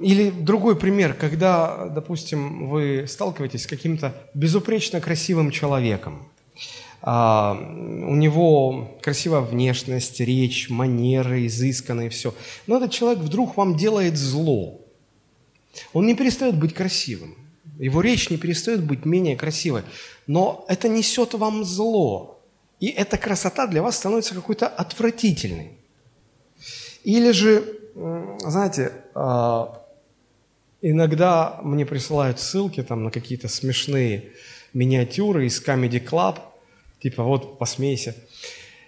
[0.00, 6.28] или другой пример, когда, допустим, вы сталкиваетесь с каким-то безупречно красивым человеком.
[7.02, 12.34] А, у него красивая внешность, речь, манеры, изысканные, все.
[12.66, 14.80] Но этот человек вдруг вам делает зло.
[15.92, 17.45] Он не перестает быть красивым.
[17.78, 19.82] Его речь не перестает быть менее красивой.
[20.26, 22.40] Но это несет вам зло.
[22.80, 25.72] И эта красота для вас становится какой-то отвратительной.
[27.04, 27.78] Или же,
[28.40, 29.82] знаете, а,
[30.82, 34.32] иногда мне присылают ссылки там, на какие-то смешные
[34.72, 36.38] миниатюры из Comedy Club–
[37.00, 38.14] Типа вот посмейся.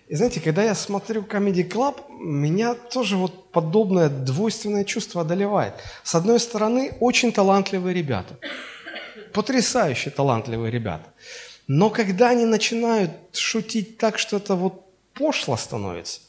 [0.09, 5.75] И знаете, когда я смотрю Comedy Club, меня тоже вот подобное двойственное чувство одолевает.
[6.03, 8.39] С одной стороны, очень талантливые ребята.
[9.33, 11.13] Потрясающе талантливые ребята.
[11.67, 16.21] Но когда они начинают шутить так, что это вот пошло становится,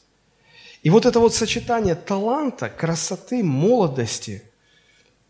[0.82, 4.42] и вот это вот сочетание таланта, красоты, молодости,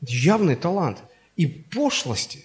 [0.00, 0.98] явный талант
[1.36, 2.44] и пошлости,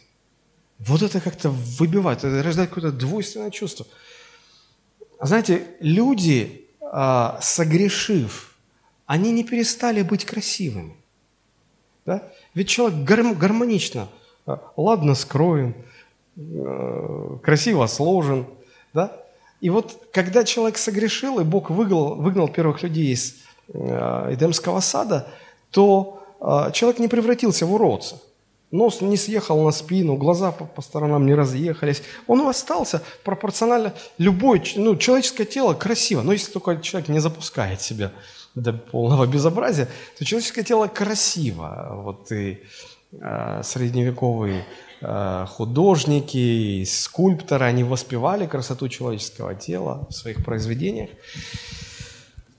[0.80, 3.86] вот это как-то выбивает, это рождает какое-то двойственное чувство.
[5.22, 8.56] Знаете, люди, а, согрешив,
[9.06, 10.96] они не перестали быть красивыми.
[12.06, 12.32] Да?
[12.54, 14.25] Ведь человек гармонично, а,
[14.78, 15.76] ладно скроен,
[16.38, 18.46] а, красиво сложен.
[18.94, 19.12] Да?
[19.62, 23.36] И вот когда человек согрешил, и Бог выгнал, выгнал первых людей из
[23.68, 25.28] Эдемского сада,
[25.72, 26.22] то
[26.72, 28.22] человек не превратился в уродца.
[28.72, 32.04] Нос не съехал на спину, глаза по, по сторонам не разъехались.
[32.28, 33.94] Он остался пропорционально.
[34.18, 38.12] Любое ну, человеческое тело красиво, но если только человек не запускает себя
[38.56, 42.02] до полного безобразия, то человеческое тело красиво.
[42.04, 42.58] Вот и э,
[43.64, 44.66] средневековые
[45.02, 51.10] э, художники, скульпторы, они воспевали красоту человеческого тела в своих произведениях.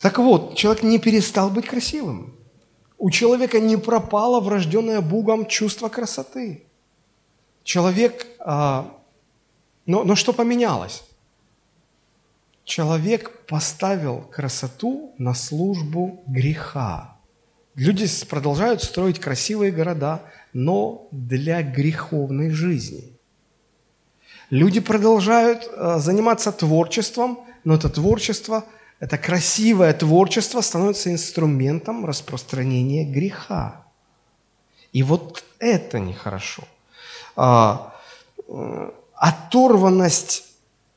[0.00, 2.34] Так вот, человек не перестал быть красивым.
[2.98, 6.64] У человека не пропало врожденное Богом чувство красоты.
[7.64, 8.26] Человек...
[8.38, 8.92] А,
[9.84, 11.02] но, но что поменялось?
[12.64, 17.16] Человек поставил красоту на службу греха.
[17.74, 20.22] Люди продолжают строить красивые города,
[20.56, 23.12] но для греховной жизни.
[24.48, 28.64] Люди продолжают а, заниматься творчеством, но это творчество–
[29.00, 33.84] это красивое творчество становится инструментом распространения греха.
[34.94, 36.62] И вот это нехорошо.
[37.36, 37.92] А,
[39.12, 40.44] оторванность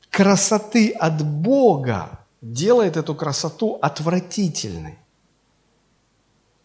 [0.09, 4.97] красоты от Бога делает эту красоту отвратительной.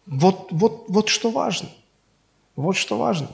[0.05, 1.67] Вот, вот, вот что важно.
[2.55, 3.29] Вот что важно.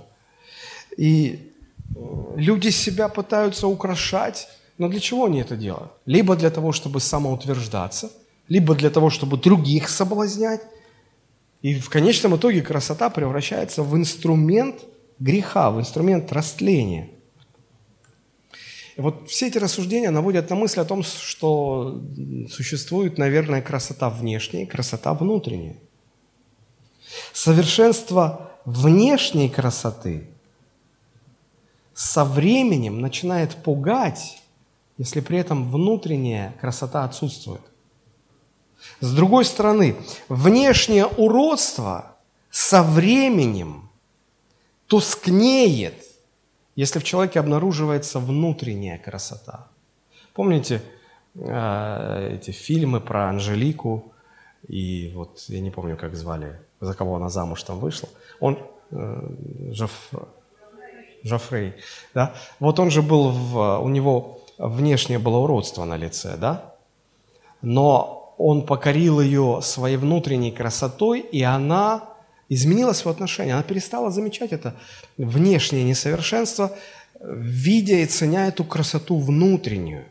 [0.97, 1.51] И
[1.95, 4.47] э, люди себя пытаются украшать,
[4.77, 5.91] но для чего они это делают?
[6.05, 8.11] Либо для того, чтобы самоутверждаться,
[8.47, 10.61] либо для того, чтобы других соблазнять.
[11.61, 14.81] И в конечном итоге красота превращается в инструмент
[15.19, 17.09] греха, в инструмент растления.
[18.97, 22.01] И вот все эти рассуждения наводят на мысль о том, что
[22.49, 25.77] существует, наверное, красота внешняя и красота внутренняя.
[27.31, 30.27] Совершенство внешней красоты
[31.93, 34.41] со временем начинает пугать,
[34.97, 37.61] если при этом внутренняя красота отсутствует.
[38.99, 39.95] С другой стороны,
[40.27, 42.17] внешнее уродство
[42.49, 43.89] со временем
[44.87, 46.03] тускнеет,
[46.75, 49.67] если в человеке обнаруживается внутренняя красота.
[50.33, 50.81] Помните
[51.35, 54.11] э, эти фильмы про Анжелику
[54.67, 58.09] и вот я не помню, как звали, за кого она замуж там вышла.
[58.39, 58.57] Он
[58.91, 59.29] э,
[59.71, 60.09] Жоф,
[61.23, 61.75] Жофрей,
[62.13, 62.33] да?
[62.59, 66.73] Вот он же был в, у него внешнее было уродство на лице, да?
[67.61, 72.09] Но он покорил ее своей внутренней красотой, и она
[72.49, 74.75] изменила свое отношение, она перестала замечать это
[75.17, 76.75] внешнее несовершенство,
[77.21, 80.05] видя и ценя эту красоту внутреннюю.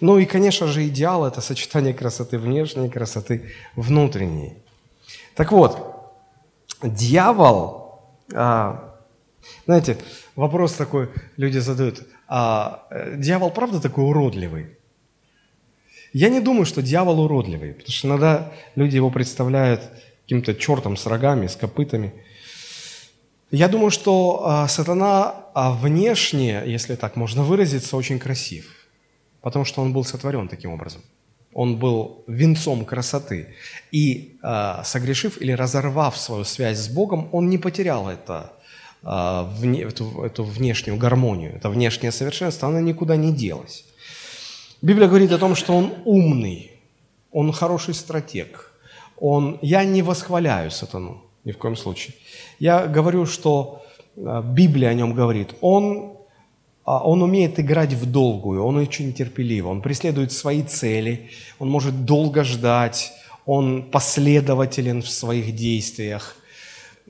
[0.00, 4.54] Ну и, конечно же, идеал– это сочетание красоты внешней и красоты внутренней.
[5.38, 5.78] Так вот,
[6.82, 8.00] дьявол,
[8.34, 8.96] а,
[9.66, 9.96] знаете,
[10.34, 14.76] вопрос такой люди задают, а э, дьявол правда такой уродливый?
[16.12, 19.82] Я не думаю, что дьявол уродливый, потому что иногда люди его представляют
[20.22, 22.12] каким-то чертом с рогами, с копытами.
[23.52, 28.88] Я думаю, что а, сатана а внешне, если так можно выразиться, очень красив,
[29.40, 31.00] потому что он был сотворен таким образом.
[31.52, 33.54] Он был венцом красоты.
[33.90, 38.52] И а, согрешив или разорвав свою связь с Богом, он не потерял это,
[39.02, 43.84] а, эту, внешнюю гармонию, это внешнее совершенство, оно никуда не делось.
[44.82, 46.70] Библия говорит о том, что он умный,
[47.32, 48.64] он хороший стратег–
[49.20, 52.14] он, я не восхваляю сатану, ни в коем случае.
[52.58, 53.82] Я говорю, что
[54.16, 55.54] а, Библия о нем говорит.
[55.60, 56.17] Он,
[56.96, 62.44] он умеет играть в долгую, он очень терпелив, он преследует свои цели, он может долго
[62.44, 63.12] ждать,
[63.44, 66.36] он последователен в своих действиях.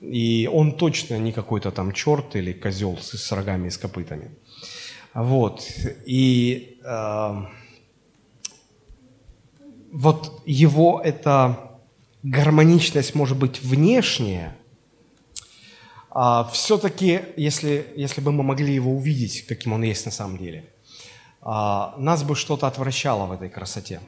[0.00, 4.30] И он точно не какой-то там черт или козел с, рогами и с копытами.
[5.14, 5.66] Вот.
[6.06, 7.42] И э,
[9.92, 11.70] вот его это
[12.22, 14.56] гармоничность может быть внешняя,
[16.20, 20.64] а все-таки, если, если бы мы могли его увидеть, каким он есть на самом деле,
[21.40, 24.00] а, нас бы что-то отвращало в этой красоте.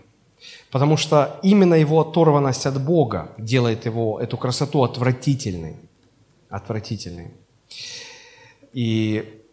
[0.73, 5.77] Потому что именно его оторванность от Бога делает его, эту красоту отвратительной.
[6.49, 7.31] Отвратительной.
[8.73, 9.45] И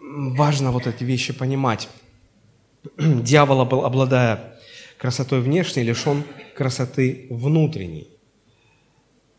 [0.00, 1.88] важно вот эти вещи понимать.
[2.96, 4.56] Дьявол, обладая
[4.98, 6.22] красотой внешней, лишен
[6.56, 8.13] красоты внутренней.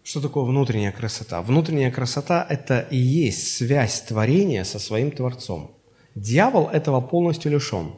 [0.05, 1.41] Что такое внутренняя красота?
[1.41, 5.71] Внутренняя красота– это и есть связь творения со своим Творцом.
[6.13, 7.95] Дьявол этого полностью лишен.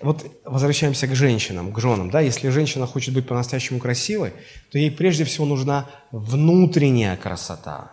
[0.00, 2.10] Вот возвращаемся к женщинам, к женам.
[2.10, 2.18] Да?
[2.18, 4.32] Если женщина хочет быть по-настоящему красивой,
[4.72, 7.92] то ей прежде всего нужна внутренняя красота,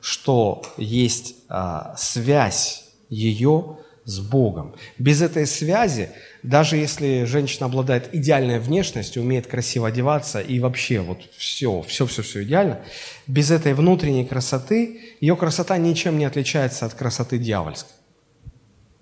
[0.00, 4.76] что есть а, связь ее с Богом.
[4.98, 6.10] Без этой связи,
[6.44, 12.22] даже если женщина обладает идеальной внешностью, умеет красиво одеваться и вообще вот все, все, все,
[12.22, 12.80] все идеально,
[13.26, 17.92] без этой внутренней красоты ее красота ничем не отличается от красоты дьявольской.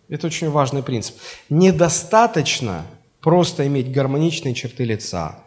[0.08, 1.16] Это очень важный принцип.
[1.50, 2.86] Недостаточно
[3.20, 5.44] просто иметь гармоничные черты лица,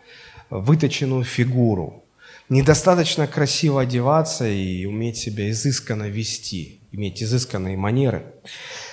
[0.52, 2.04] выточенную фигуру.
[2.50, 8.36] Недостаточно красиво одеваться и уметь себя изысканно вести, иметь изысканные манеры.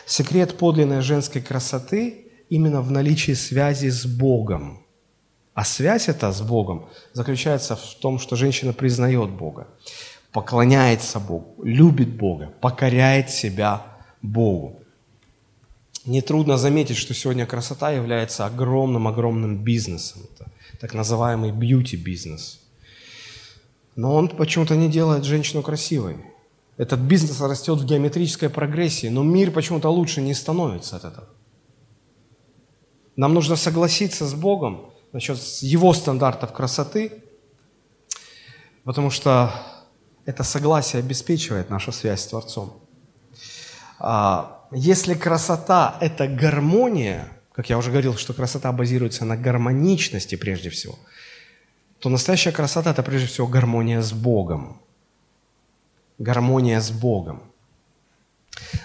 [0.07, 4.85] Секрет подлинной женской красоты именно в наличии связи с Богом.
[5.55, 9.69] А связь эта с Богом заключается в том, что женщина признает Бога,
[10.33, 13.87] поклоняется Богу, любит Бога, покоряет себя
[14.21, 14.81] Богу.
[16.05, 20.23] Нетрудно заметить, что сегодня красота является огромным-огромным бизнесом.
[20.35, 20.51] Это
[20.81, 22.61] так называемый бьюти-бизнес.
[23.97, 26.17] Но он почему-то не делает женщину красивой.
[26.77, 31.29] Этот бизнес растет в геометрической прогрессии, но мир почему-то лучше не становится от этого.
[33.17, 37.23] Нам нужно согласиться с Богом насчет Его стандартов красоты,
[38.83, 39.53] потому что
[40.27, 42.83] это согласие обеспечивает нашу связь с Творцом.
[44.01, 50.71] А, если красота– это гармония, как я уже говорил, что красота базируется на гармоничности прежде
[50.71, 50.99] всего,
[52.01, 54.81] то настоящая красота– это прежде всего гармония с Богом.
[56.19, 57.43] Гармония с Богом.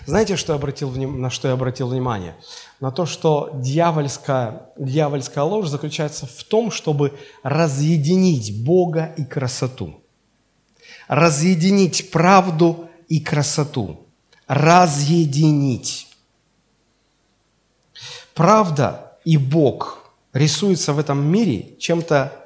[0.06, 2.36] Знаете, что я обратил, на что я обратил внимание?
[2.80, 10.02] На то, что дьявольская, дьявольская ложь заключается в том, чтобы разъединить Бога и красоту.
[11.08, 14.00] Разъединить правду и красоту.
[14.48, 16.08] Разъединить.
[18.34, 22.39] Правда и Бог рисуются в этом мире чем-то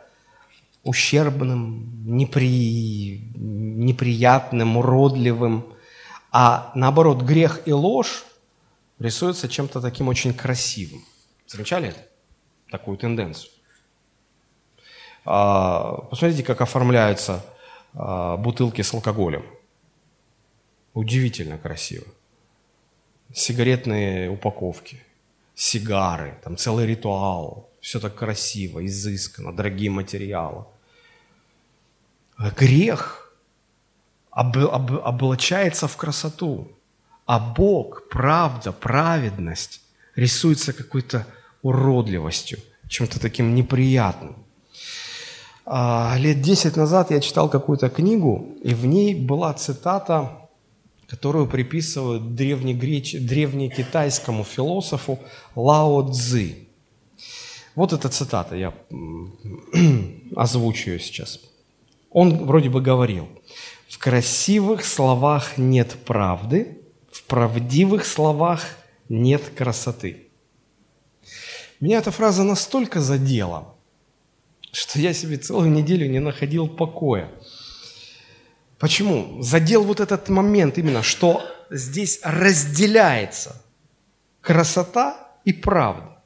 [0.84, 3.32] ущербным, непри...
[3.36, 5.66] неприятным, уродливым,
[6.32, 8.26] а наоборот, грех и ложь
[9.00, 11.04] рисуются чем-то таким очень красивым.
[11.48, 12.00] Замечали это?
[12.70, 13.52] Такую тенденцию.
[15.26, 17.46] А, посмотрите, как оформляются
[17.94, 19.46] а, бутылки с алкоголем.
[20.94, 22.06] Удивительно красиво.
[23.34, 25.02] Сигаретные упаковки,
[25.56, 27.70] сигары, там целый ритуал.
[27.80, 30.66] Все так красиво, изысканно, дорогие материалы.
[32.52, 33.20] Грех–
[34.34, 36.68] об, об, облачается в красоту.
[37.26, 39.82] А Бог, правда, праведность
[40.16, 41.26] рисуется какой-то
[41.62, 44.36] уродливостью, чем-то таким неприятным.
[45.66, 50.50] А, лет десять назад я читал какую-то книгу, и в ней была цитата,
[51.08, 53.16] которую приписывают древнегреч...
[53.22, 55.20] древнекитайскому философу
[55.56, 56.68] Лао Цзы.
[57.76, 58.74] Вот эта цитата, я
[60.36, 61.40] озвучу ее сейчас.
[62.14, 63.28] Он вроде бы говорил–
[63.94, 68.66] в красивых словах нет правды, в правдивых словах
[69.08, 70.30] нет красоты.
[71.80, 73.76] Меня эта фраза настолько задела,
[74.72, 77.30] что я себе целую неделю не находил покоя.
[78.80, 79.44] Почему?
[79.44, 83.62] Задел вот этот момент именно, что здесь разделяется
[84.42, 86.18] красота и правда.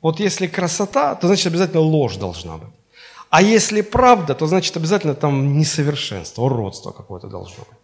[0.00, 2.72] Вот если красота, то значит обязательно ложь должна быть.
[3.34, 7.78] А если правда, то значит обязательно там несовершенство, уродство какое-то должно быть.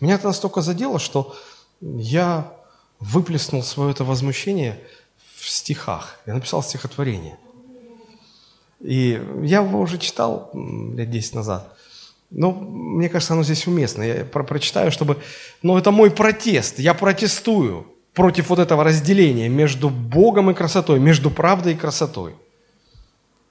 [0.00, 1.36] Меня это настолько задело, что
[1.80, 2.52] я
[2.98, 4.80] выплеснул свое это возмущение
[5.36, 6.18] в стихах.
[6.26, 7.38] Я написал стихотворение.
[8.80, 10.50] И я его уже читал
[10.96, 11.76] лет 10 назад.
[12.30, 14.02] Но мне кажется, оно здесь уместно.
[14.02, 15.22] Я про прочитаю, чтобы...
[15.62, 16.80] Но это мой протест.
[16.80, 22.34] Я протестую против вот этого разделения между Богом и красотой, между правдой и красотой.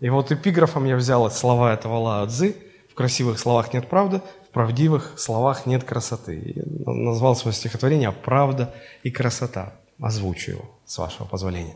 [0.06, 2.56] И вот эпиграфом я взял слова этого Лао Цзы.
[2.92, 6.36] В красивых словах нет правды, в правдивых словах нет красоты.
[6.38, 9.74] И назвал свое стихотворение «Правда и красота».
[10.00, 11.76] Озвучу его, с вашего позволения.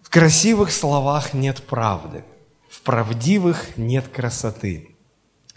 [0.00, 2.24] В красивых словах нет правды,
[2.70, 4.96] в правдивых нет красоты.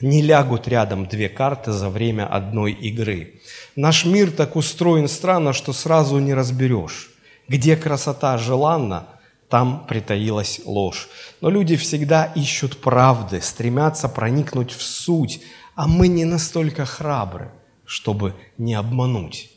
[0.01, 3.39] Не лягут рядом две карты за время одной игры.
[3.77, 7.09] Наш мир так устроен странно, что сразу не разберешь,
[7.47, 9.07] где красота желанна,
[9.49, 11.07] там притаилась ложь.
[11.41, 15.41] Но люди всегда ищут правды, стремятся проникнуть в суть,
[15.75, 17.51] а мы не настолько храбры,
[17.85, 19.51] чтобы не обмануть.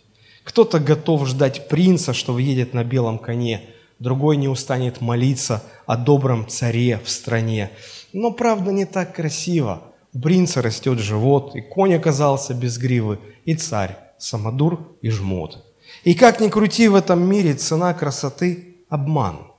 [0.45, 6.49] Кто-то готов ждать принца, что въедет на белом коне, другой не устанет молиться о добром
[6.49, 7.71] царе в стране.
[8.13, 9.83] Но правда не так красиво.
[10.13, 15.65] У принца растет живот, и конь оказался без гривы, и царь, самодур и жмот.
[16.03, 19.39] И как ни крути в этом мире, цена красоты– обман–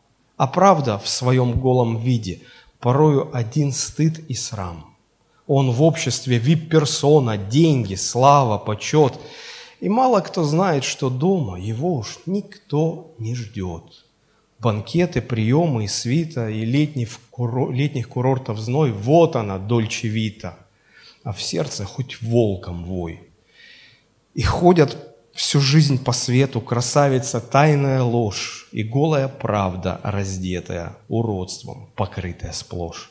[0.41, 2.39] а правда в своем голом виде
[2.79, 4.97] порою один стыд и срам.
[5.45, 9.19] Он в обществе вип-персона, деньги, слава, почет.
[9.81, 13.83] И мало кто знает, что дома его уж никто не ждет.
[14.57, 17.69] Банкеты, приемы и свита, и летних, куро...
[17.69, 20.57] летних курортов зной, вот она, Дольче Вита.
[21.23, 23.21] А в сердце хоть волком вой.
[24.33, 32.51] И ходят всю жизнь по свету красавица тайная ложь и голая правда, раздетая уродством, покрытая
[32.51, 33.09] сплошь.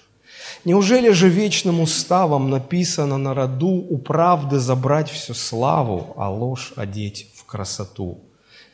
[0.65, 7.29] Неужели же вечным уставом написано на роду у правды забрать всю славу, а ложь одеть
[7.35, 8.25] в красоту?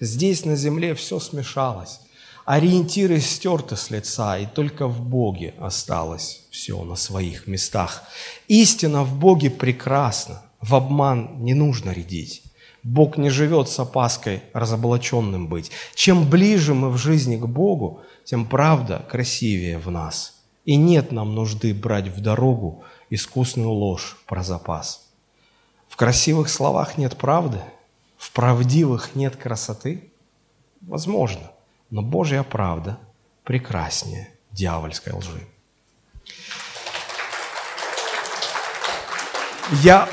[0.01, 2.01] Здесь на земле все смешалось,
[2.45, 8.03] ориентиры стерты с лица, и только в Боге осталось все на своих местах.
[8.49, 12.43] Истина в Боге прекрасна, в обман не нужно рядить.
[12.87, 15.73] Бог не живет с опаской разоблаченным быть.
[15.97, 20.37] Чем ближе мы в жизни к Богу, тем правда красивее в нас.
[20.65, 25.09] И нет нам нужды брать в дорогу искусную ложь про запас.
[25.89, 27.59] В красивых словах нет правды,
[28.19, 30.13] в правдивых нет красоты?
[30.81, 31.51] Возможно,
[31.91, 33.01] но Божья правда
[33.43, 35.45] прекраснее дьявольской лжи.
[39.83, 40.09] Я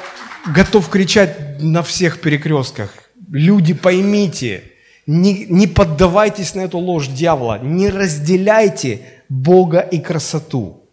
[0.46, 2.92] готов кричать на всех перекрестках.
[3.30, 4.64] Люди, поймите,
[5.06, 10.84] не, не поддавайтесь на эту ложь дьявола, не разделяйте Бога и красоту.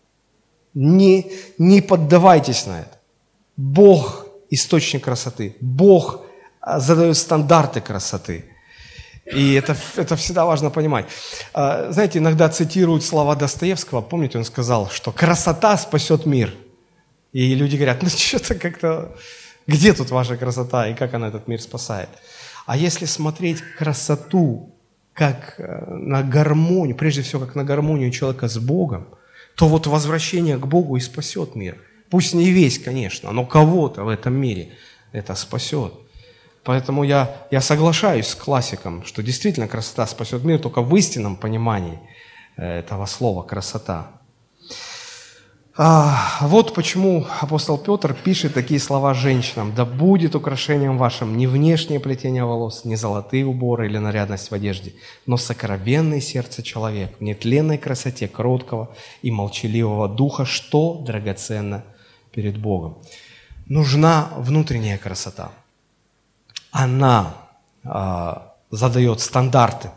[0.75, 2.99] Не, не поддавайтесь на это.
[3.57, 5.57] Бог– источник красоты.
[5.61, 6.25] Бог
[6.61, 8.45] а, задает стандарты красоты.
[9.33, 11.07] И это, это всегда важно понимать.
[11.53, 14.01] А, знаете, иногда цитируют слова Достоевского.
[14.01, 16.55] Помните, он сказал, что красота спасет мир.
[17.33, 19.17] И люди говорят, ну что-то как-то...
[19.71, 22.09] Где тут ваша красота и как она этот мир спасает?
[22.67, 24.75] А если смотреть красоту
[25.13, 29.07] как э, на гармонию, прежде всего как на гармонию человека с Богом,
[29.55, 31.79] то вот возвращение к Богу и спасет мир.
[32.11, 34.71] Пусть не весь, конечно, но кого-то в этом мире
[35.13, 35.93] это спасет.
[36.65, 42.01] Поэтому я, я соглашаюсь с классиком, что действительно красота спасет мир только в истинном понимании
[42.57, 44.20] э, этого слова «красота».
[45.77, 49.73] А, вот почему апостол Петр пишет такие слова женщинам.
[49.75, 54.95] «Да будет украшением вашим не внешнее плетение волос, не золотые уборы или нарядность в одежде,
[55.27, 58.91] но сокровенное сердце человек в нетленной красоте кроткого
[59.23, 61.85] и молчаливого духа, что драгоценно
[62.33, 62.99] перед Богом».
[63.67, 65.53] Нужна внутренняя красота.
[66.73, 67.35] Она
[67.85, 69.91] а, задает стандарты.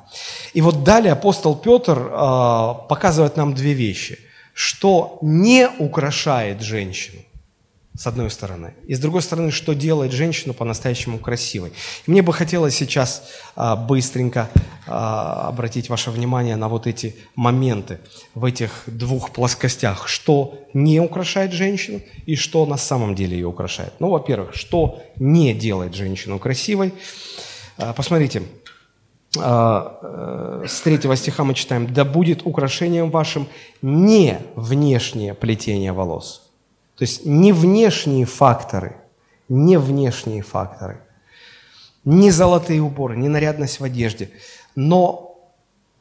[0.53, 4.19] И вот далее апостол Петр а, показывает нам две вещи–
[4.53, 7.21] что не украшает женщину,
[7.95, 11.73] с одной стороны, и с другой стороны, что делает женщину по-настоящему красивой.
[12.07, 14.49] Мне бы хотелось сейчас а, быстренько
[14.87, 17.99] а, обратить ваше внимание на вот эти моменты
[18.33, 23.93] в этих двух плоскостях, что не украшает женщину и что на самом деле ее украшает.
[23.99, 26.93] Ну, во-первых, что не делает женщину красивой.
[27.77, 28.41] А, посмотрите,
[29.35, 33.47] с третьего стиха мы читаем, «Да будет украшением вашим
[33.81, 36.51] не внешнее плетение волос».
[36.95, 38.97] То есть не внешние факторы,
[39.49, 41.01] не внешние факторы,
[42.05, 44.29] не золотые уборы, не нарядность в одежде,
[44.75, 45.39] но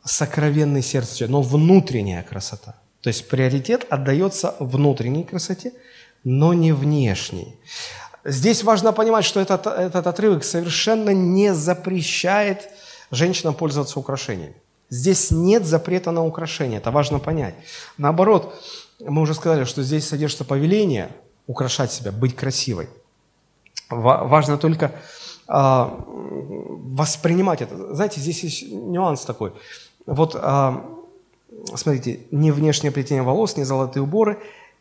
[0.05, 2.75] сокровенный сердце, но внутренняя красота.
[3.01, 5.73] То есть приоритет отдается внутренней красоте,
[6.25, 7.57] но не внешней.
[8.25, 12.69] Здесь важно понимать, что этот, этот отрывок совершенно не запрещает
[13.13, 14.57] женщинам пользоваться украшениями.
[14.91, 17.55] Здесь нет запрета на украшения, это важно понять.
[17.97, 18.55] Наоборот,
[19.01, 21.11] мы уже сказали, что здесь содержится повеление
[21.47, 22.89] украшать себя, быть красивой.
[23.89, 24.93] Важно только
[25.49, 27.95] э, воспринимать это.
[27.95, 29.53] Знаете, здесь есть нюанс такой.
[30.07, 30.73] Вот, э,
[31.75, 34.39] смотрите, не внешнее плетение волос, не золотые уборы,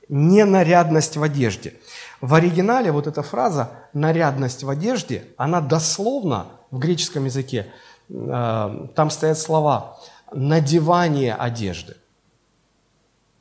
[0.07, 1.73] не нарядность в одежде.
[2.19, 7.67] В оригинале вот эта фраза «нарядность в одежде», она дословно в греческом языке
[8.11, 9.99] там стоят слова
[10.31, 11.95] «надевание одежды»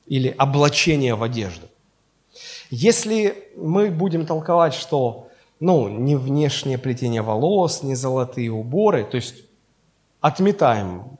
[0.06, 1.66] или «облачение в одежду».
[2.70, 9.44] Если мы будем толковать, что ну, не внешнее плетение волос, не золотые уборы, то есть
[10.20, 11.18] отметаем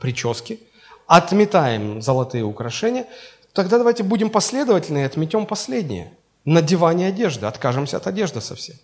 [0.00, 0.60] прически,
[1.06, 3.06] отметаем золотые украшения,
[3.52, 6.12] тогда давайте будем последовательны и отметем последнее.
[6.44, 8.76] Надевание одежды, откажемся от одежды совсем.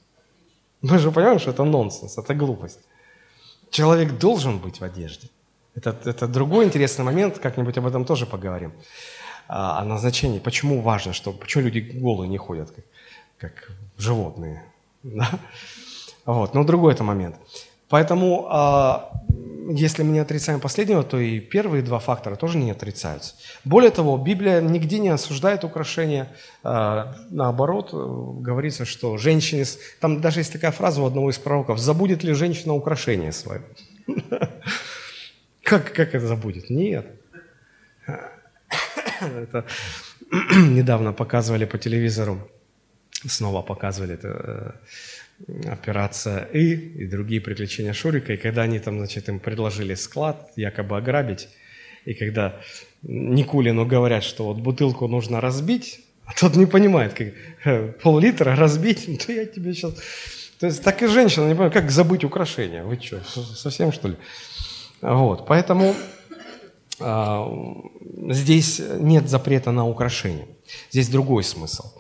[0.82, 2.80] Мы же понимаем, что это нонсенс, это глупость.
[3.74, 5.30] Человек должен быть в одежде.
[5.74, 8.72] Это, это другой интересный момент, как-нибудь об этом тоже поговорим.
[9.48, 10.38] А, о назначении.
[10.38, 12.84] Почему важно, что, почему люди голые не ходят, как,
[13.36, 14.64] как животные.
[15.02, 15.28] Да?
[16.24, 16.54] Вот.
[16.54, 17.36] Но другой это момент.
[17.94, 19.12] Поэтому, а,
[19.70, 23.36] если мы не отрицаем последнего, то и первые два фактора тоже не отрицаются.
[23.64, 26.26] Более того, Библия нигде не осуждает украшения.
[26.64, 29.64] А, наоборот, говорится, что женщине...
[30.00, 31.78] Там даже есть такая фраза у одного из пророков.
[31.78, 33.62] «Забудет ли женщина украшение свое?»
[35.62, 36.70] Как, как это забудет?
[36.70, 37.06] Нет.
[39.20, 39.64] Это
[40.56, 42.38] недавно показывали по телевизору,
[43.28, 44.72] снова показывали это э,
[45.66, 48.32] операция И и другие приключения Шурика.
[48.32, 51.48] И когда они там, значит, им предложили склад якобы ограбить,
[52.04, 52.60] и когда
[53.02, 57.28] Никулину говорят, что вот бутылку нужно разбить, а тот не понимает, как
[57.64, 59.94] э, пол-литра разбить, ну, то я тебе сейчас...
[60.60, 62.84] То есть так и женщина не понимает, как забыть украшения.
[62.84, 63.20] Вы что,
[63.54, 64.16] совсем что ли?
[65.02, 65.94] Вот, поэтому
[67.00, 67.46] а,
[68.30, 70.46] здесь нет запрета на украшения.
[70.90, 71.92] Здесь другой смысл.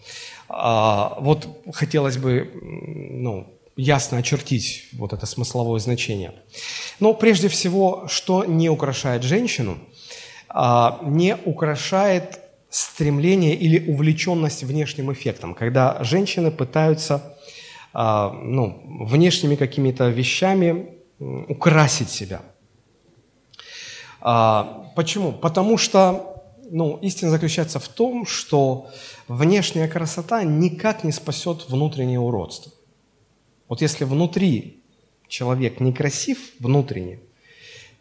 [0.56, 6.32] А, вот хотелось бы ну, ясно очертить вот это смысловое значение.
[7.00, 9.78] Но прежде всего, что не украшает женщину,
[10.48, 12.38] а, не украшает
[12.70, 17.36] стремление или увлеченность внешним эффектом, когда женщины пытаются
[17.92, 20.90] а, ну, внешними какими-то вещами
[21.48, 22.42] украсить себя.
[24.20, 25.32] Почему?
[25.32, 26.33] Потому что
[26.70, 28.90] ну, истина заключается в том, что
[29.28, 32.72] внешняя красота никак не спасет внутреннее уродство.
[33.68, 34.82] Вот если внутри
[35.28, 37.20] человек некрасив внутренне,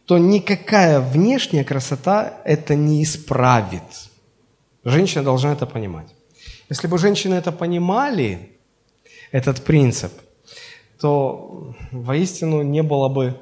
[0.05, 3.83] то никакая внешняя красота это не исправит.
[4.83, 6.13] Женщина должна это понимать.
[6.69, 8.53] Если бы женщины это понимали,
[9.33, 10.13] этот принцип,
[10.99, 13.35] то воистину не было бы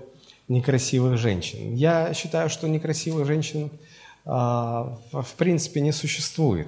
[0.47, 1.75] некрасивых женщин.
[1.75, 3.69] Я считаю, что некрасивых женщин
[4.25, 6.67] в принципе не существует.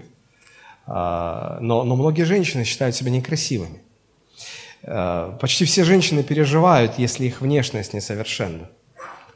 [0.85, 3.81] А, но, но многие женщины считают себя некрасивыми.
[4.83, 8.69] А, почти все женщины переживают, если их внешность несовершенна.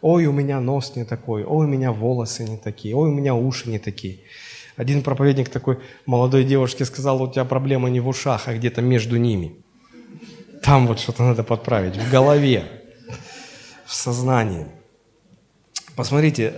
[0.02, 3.34] Ой, у меня нос не такой, ой, у меня волосы не такие, ой, у меня
[3.34, 4.20] уши не такие.
[4.76, 9.18] Один проповедник такой молодой девушке сказал, у тебя проблема не в ушах, а где-то между
[9.18, 9.56] ними.
[10.62, 12.66] Там вот что-то надо подправить, в голове,
[13.86, 14.68] в сознании.
[15.96, 16.54] Посмотрите,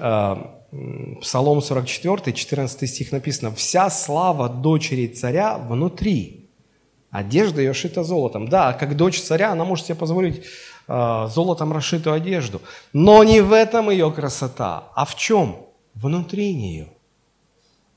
[1.21, 6.49] Псалом 44, 14 стих написано, «Вся слава дочери царя внутри,
[7.09, 8.47] одежда ее шита золотом».
[8.47, 10.43] Да, как дочь царя, она может себе позволить
[10.87, 12.61] э, золотом расшитую одежду.
[12.93, 15.65] Но не в этом ее красота, а в чем?
[15.95, 16.89] Внутри нее.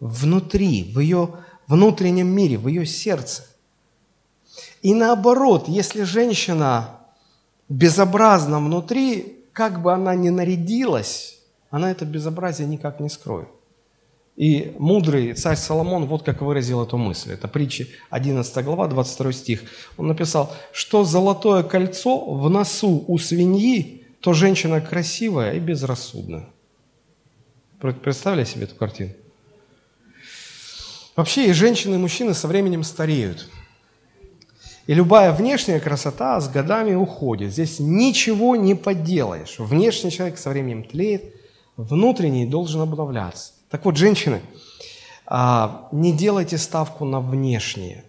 [0.00, 1.34] Внутри, в ее
[1.66, 3.44] внутреннем мире, в ее сердце.
[4.80, 7.00] И наоборот, если женщина
[7.68, 11.31] безобразна внутри, как бы она ни нарядилась,
[11.72, 13.48] она это безобразие никак не скроет.
[14.36, 17.32] И мудрый царь Соломон вот как выразил эту мысль.
[17.32, 19.62] Это притча 11 глава, 22 стих.
[19.96, 26.44] Он написал, что золотое кольцо в носу у свиньи, то женщина красивая и безрассудная.
[27.80, 29.12] Представили себе эту картину?
[31.16, 33.48] Вообще и женщины, и мужчины со временем стареют.
[34.86, 37.52] И любая внешняя красота с годами уходит.
[37.52, 39.58] Здесь ничего не поделаешь.
[39.58, 41.34] Внешний человек со временем тлеет–
[41.82, 43.52] внутренний должен обновляться.
[43.70, 44.42] Так вот, женщины,
[45.26, 48.04] а, не делайте ставку на внешние,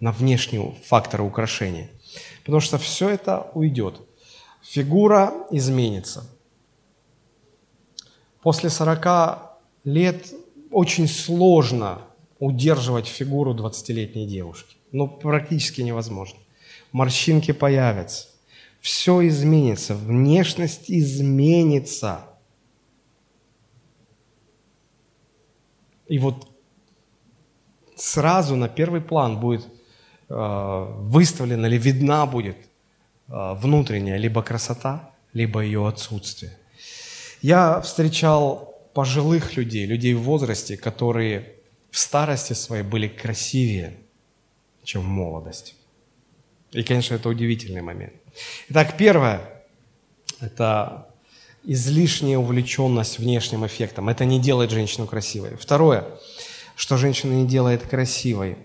[0.00, 1.90] на внешние факторы украшения,
[2.44, 4.00] потому что все это уйдет.
[4.62, 6.24] Фигура изменится.
[8.42, 10.32] После 40 лет
[10.70, 12.02] очень сложно
[12.38, 14.76] удерживать фигуру 20-летней девушки.
[14.90, 16.38] Ну, практически невозможно.
[16.92, 18.28] Морщинки появятся.
[18.80, 19.94] Все изменится.
[19.94, 22.31] Внешность изменится.
[26.12, 26.46] И вот
[27.96, 29.66] сразу на первый план будет
[30.28, 32.58] э, выставлена или видна будет
[33.28, 36.52] э, внутренняя либо красота, либо ее отсутствие.
[37.40, 41.54] Я встречал пожилых людей, людей в возрасте, которые
[41.90, 43.94] в старости своей были красивее,
[44.84, 45.72] чем в молодости.
[46.72, 48.12] И, конечно, это удивительный момент.
[48.68, 49.40] Итак, первое–
[50.40, 51.06] это
[51.64, 54.08] излишняя увлеченность внешним эффектом.
[54.08, 55.56] Это не делает женщину красивой.
[55.56, 56.04] Второе,
[56.76, 58.56] что женщина не делает красивой.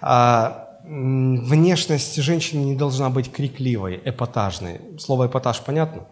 [0.00, 4.80] А, внешность женщины не должна быть крикливой, эпатажной.
[4.98, 6.06] Слово эпатаж понятно?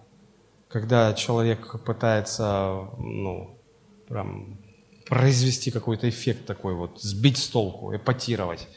[0.69, 3.59] Когда человек пытается, ну,
[4.09, 4.59] прям
[5.09, 8.69] произвести какой-то эффект такой вот, сбить с толку, эпатировать.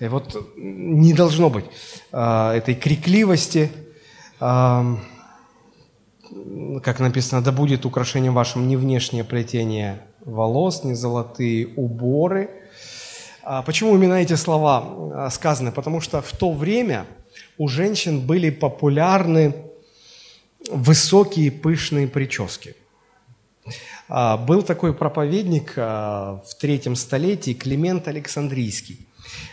[0.00, 1.66] И вот не должно быть
[2.10, 3.70] а, этой крикливости,
[4.40, 4.98] а,
[6.82, 12.50] как написано, да будет украшением вашим не внешнее плетение волос, не золотые уборы.
[13.42, 14.84] А почему именно эти слова
[15.14, 15.72] а, сказаны?
[15.72, 17.06] Потому что в то время
[17.58, 19.54] у женщин были популярны
[20.70, 22.76] высокие пышные прически.
[24.08, 29.06] А, был такой проповедник в третьем столетии Климент Александрийский.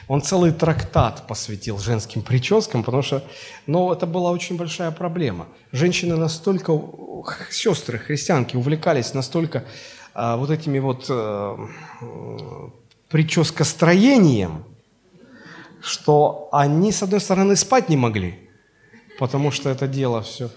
[0.10, 3.24] Он целый трактат посвятил женским прическам, потому что
[3.68, 5.47] ну, это была очень большая проблема.
[5.72, 6.74] Женщины настолько,
[7.51, 9.66] сестры, христианки, увлекались настолько
[10.16, 11.60] а, вот этими вот а,
[13.10, 14.66] прическостроением,
[15.80, 18.49] что они, с одной стороны, спать не могли,
[19.20, 20.49] потому что это дело все...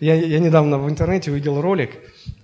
[0.00, 1.90] Я, я недавно в интернете увидел ролик,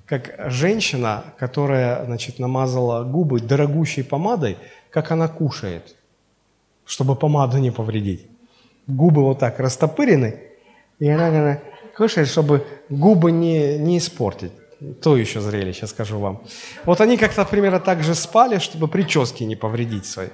[0.08, 4.56] как женщина, которая, значит, намазала губы дорогущей помадой,
[4.90, 5.94] как она кушает,
[6.86, 8.26] чтобы помаду не повредить.
[8.86, 10.40] Губы вот так растопырены,
[10.98, 11.60] и она, она
[11.94, 14.52] кушает, чтобы губы не, не испортить.
[15.02, 16.40] То еще зрелище, скажу вам.
[16.84, 20.28] Вот они как-то примерно так же спали, чтобы прически не повредить свои.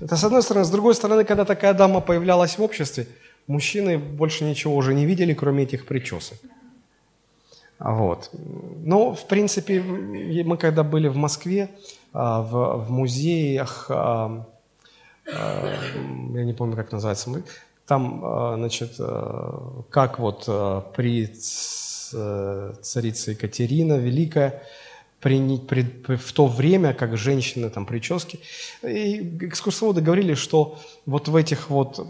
[0.00, 0.66] Это с одной стороны.
[0.66, 3.06] С другой стороны, когда такая дама появлялась в обществе,
[3.46, 6.38] мужчины больше ничего уже не видели, кроме этих причесок.
[7.78, 8.30] Вот.
[8.32, 11.70] Но, в принципе, мы когда были в Москве,
[12.12, 14.46] а, в, в музеях, а,
[15.30, 15.74] а,
[16.34, 17.42] я не помню, как называется,
[17.86, 18.20] там,
[18.56, 18.98] значит,
[19.90, 20.48] как вот
[20.96, 21.26] при
[22.82, 24.62] царице Екатерина Великая,
[25.20, 28.40] при, при, в то время, как женщины там прически,
[28.82, 32.04] и экскурсоводы говорили, что вот в этих вот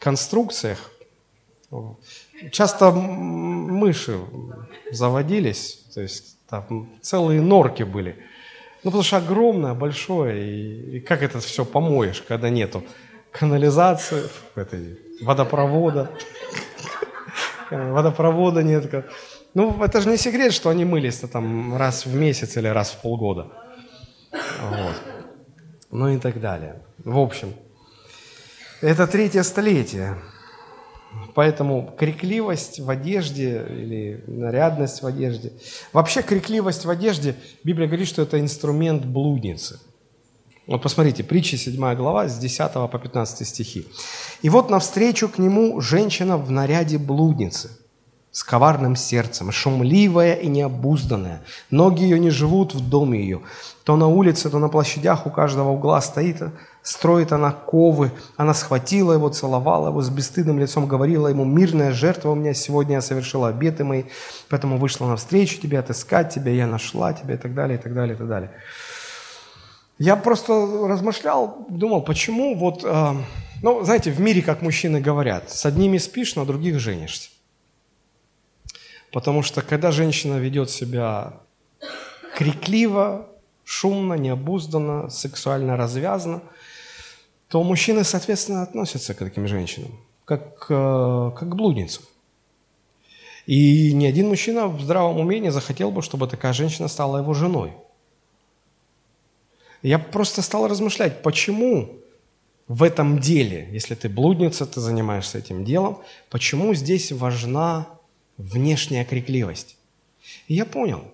[0.00, 0.90] конструкциях.
[2.50, 4.18] Часто мыши
[4.92, 8.16] заводились, то есть там целые норки были.
[8.82, 12.82] Ну, потому что огромное, большое, и, и как это все помоешь, когда нету
[13.30, 14.22] канализации,
[14.56, 16.10] этой, водопровода.
[17.70, 19.04] Водопровода нет.
[19.54, 23.00] Ну, это же не секрет, что они мылись-то там раз в месяц или раз в
[23.00, 23.48] полгода.
[24.32, 24.96] Вот.
[25.90, 26.82] Ну и так далее.
[26.98, 27.54] В общем,
[28.80, 30.16] это третье столетие.
[31.34, 35.52] Поэтому крикливость в одежде или нарядность в одежде.
[35.92, 37.34] Вообще крикливость в одежде,
[37.64, 39.80] Библия говорит, что это инструмент блудницы.
[40.66, 43.86] Вот посмотрите, притча 7 глава с 10 по 15 стихи.
[44.42, 47.70] «И вот навстречу к нему женщина в наряде блудницы,
[48.32, 51.42] с коварным сердцем, шумливая и необузданная.
[51.70, 53.40] Ноги ее не живут в доме ее.
[53.84, 56.40] То на улице, то на площадях у каждого угла стоит,
[56.82, 58.12] строит она ковы.
[58.36, 62.96] Она схватила его, целовала его, с бесстыдным лицом говорила ему, «Мирная жертва у меня сегодня,
[62.96, 64.04] я совершила обеты мои,
[64.48, 68.14] поэтому вышла навстречу тебе, отыскать тебя, я нашла тебя» и так далее, и так далее,
[68.14, 68.50] и так далее.
[69.98, 70.52] Я просто
[70.86, 73.12] размышлял, думал, почему вот, э,
[73.60, 77.28] ну, знаете, в мире, как мужчины говорят, с одними спишь, на других женишься.
[79.12, 81.34] Потому что когда женщина ведет себя
[82.36, 83.28] крикливо,
[83.64, 86.42] шумно, необузданно, сексуально развязно,
[87.48, 89.90] то мужчины, соответственно, относятся к таким женщинам,
[90.24, 92.04] как, э, как к блудницам.
[93.46, 97.34] И ни один мужчина в здравом уме не захотел бы, чтобы такая женщина стала его
[97.34, 97.72] женой.
[99.82, 102.00] Я просто стал размышлять, почему
[102.68, 105.98] в этом деле, если ты блудница, ты занимаешься этим делом,
[106.28, 107.88] почему здесь важна
[108.40, 109.76] внешняя крикливость.
[110.48, 111.04] И я понял.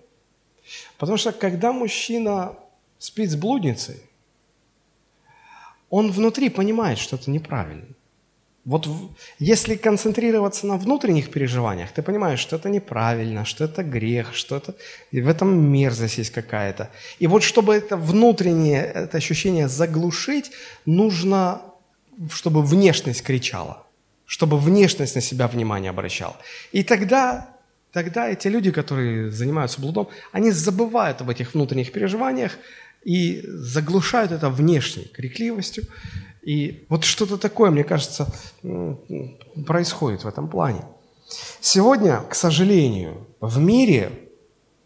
[0.97, 2.55] Потому что когда мужчина
[2.99, 4.01] спит с блудницей,
[5.89, 7.87] он внутри понимает, что это неправильно.
[8.65, 8.85] Вот
[9.39, 14.75] если концентрироваться на внутренних переживаниях, ты понимаешь, что это неправильно, что это грех, что это
[15.11, 16.89] и в этом мерзость есть какая-то.
[17.19, 20.51] И вот чтобы это внутреннее это ощущение заглушить,
[20.85, 21.61] нужно,
[22.29, 23.86] чтобы внешность кричала
[24.27, 26.35] чтобы внешность на себя внимание обращала.
[26.73, 27.49] И тогда,
[27.91, 32.59] тогда эти люди, которые занимаются блудом, они забывают об этих внутренних переживаниях
[33.03, 35.85] и заглушают это внешней крикливостью.
[36.43, 38.27] И вот что-то такое, мне кажется,
[39.65, 40.83] происходит в этом плане.
[41.61, 44.11] Сегодня, к сожалению, в мире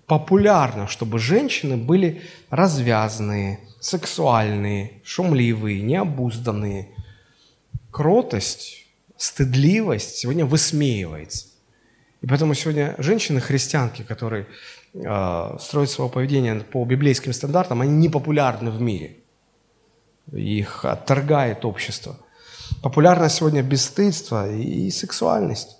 [0.06, 6.90] популярно, чтобы женщины были развязанные, сексуальные, шумливые, необузданные.
[7.92, 8.81] Кротость
[9.22, 11.46] стыдливость сегодня высмеивается.
[12.22, 14.48] И поэтому сегодня женщины-христианки, которые
[14.94, 19.18] э, строят свое поведение по библейским стандартам, они не популярны в мире.
[20.32, 22.16] Их отторгает общество.
[22.82, 25.78] Популярно сегодня бесстыдство и, и сексуальность.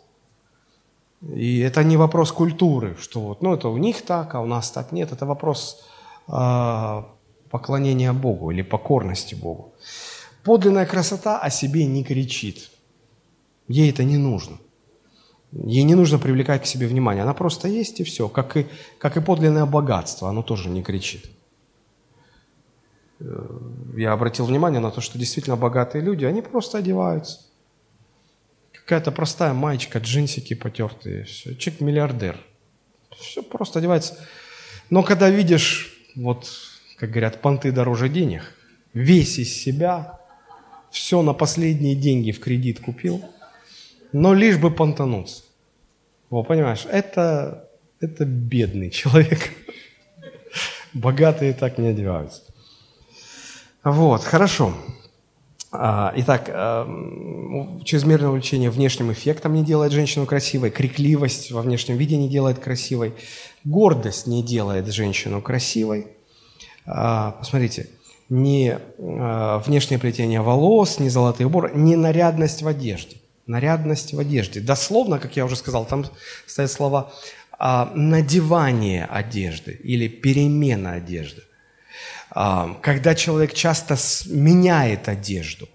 [1.36, 4.70] И это не вопрос культуры, что вот, ну, это у них так, а у нас
[4.70, 5.12] так нет.
[5.12, 5.84] Это вопрос
[6.28, 7.04] э,
[7.50, 9.74] поклонения Богу или покорности Богу.
[10.44, 12.71] Подлинная красота о себе не кричит.
[13.72, 14.58] Ей это не нужно.
[15.54, 17.24] Ей не нужно привлекать к себе внимание.
[17.24, 18.28] Она просто есть и все.
[18.28, 18.68] Как и,
[18.98, 21.26] как и подлинное богатство, оно тоже не кричит.
[23.20, 23.60] Э,
[23.96, 27.40] я обратил внимание на то, что действительно богатые люди, они просто одеваются.
[28.74, 31.56] Какая-то простая маечка, джинсики потертые, все.
[31.56, 32.38] Человек миллиардер.
[33.18, 34.18] Все просто одевается.
[34.90, 36.50] Но когда видишь, вот,
[36.98, 38.54] как говорят, понты дороже денег,
[38.94, 40.20] весь из себя,
[40.90, 43.24] все на последние деньги в кредит купил–
[44.14, 45.44] но лишь бы понтануться.
[46.30, 49.52] Во, понимаешь, это, это бедный человек.
[50.94, 52.42] Богатые так не одеваются.
[53.84, 54.74] Вот, хорошо.
[55.74, 56.86] А, итак, а,
[57.86, 63.14] чрезмерное увлечение внешним эффектом не делает женщину красивой, крикливость во внешнем виде не делает красивой,
[63.64, 66.08] гордость не делает женщину красивой.
[66.86, 67.88] А, посмотрите,
[68.28, 74.60] не внешнее плетение волос, не золотые уборы, не нарядность в одежде нарядность в одежде.
[74.60, 76.06] Дословно, как я уже сказал, там
[76.46, 77.12] стоят слова
[77.58, 81.44] а, надевание одежды или перемена одежды.
[82.32, 85.68] А, когда человек часто меняет одежду.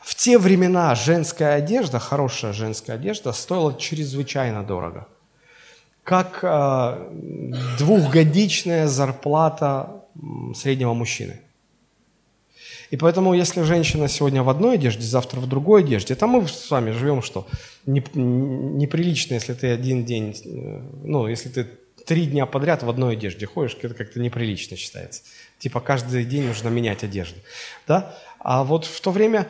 [0.00, 5.06] В те времена женская одежда, хорошая женская одежда, стоила чрезвычайно дорого.
[6.04, 7.10] Как а,
[7.78, 10.02] двухгодичная зарплата
[10.54, 11.40] среднего мужчины.
[12.90, 16.70] И поэтому, если женщина сегодня в одной одежде, завтра в другой одежде, там мы с
[16.70, 17.46] вами живем что?
[17.84, 21.66] Неприлично, если ты один день, э, ну, если ты
[22.06, 25.22] три дня подряд в одной одежде ходишь, это как-то неприлично считается.
[25.58, 27.38] Типа каждый день нужно менять одежду.
[27.86, 28.16] Да?
[28.38, 29.48] А вот в то время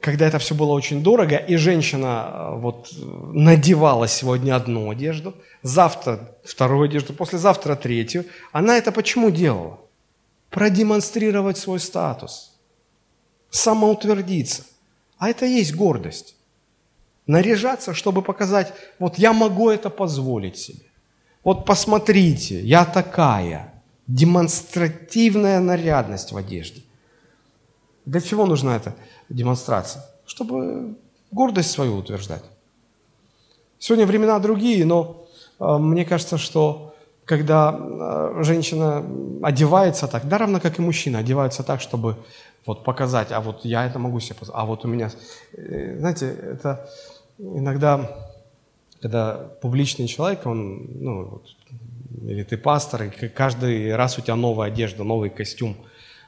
[0.00, 2.88] когда это все было очень дорого, и женщина э, вот
[3.32, 9.78] надевала сегодня одну одежду, завтра вторую одежду, послезавтра третью, она это почему делала?
[10.50, 12.55] Продемонстрировать свой статус,
[13.50, 14.64] самоутвердиться.
[15.18, 16.36] А это есть гордость.
[17.26, 20.84] Наряжаться, чтобы показать, вот я могу это позволить себе.
[21.42, 23.72] Вот посмотрите, я такая.
[24.06, 26.82] Демонстративная нарядность в одежде.
[28.04, 28.94] Для чего нужна эта
[29.28, 30.04] демонстрация?
[30.26, 30.96] Чтобы
[31.32, 32.44] гордость свою утверждать.
[33.78, 35.26] Сегодня времена другие, но
[35.58, 36.95] э, мне кажется, что
[37.26, 39.04] когда э, женщина
[39.42, 42.16] одевается так, да равно как и мужчина, одевается так, чтобы
[42.64, 45.10] вот показать, а вот я это могу себе а вот у меня...
[45.52, 46.88] Э, знаете, это
[47.38, 48.10] иногда,
[49.02, 51.46] когда публичный человек, он, ну, вот,
[52.22, 55.76] или ты пастор, и каждый раз у тебя новая одежда, новый костюм.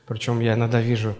[0.06, 1.14] Причем я иногда вижу,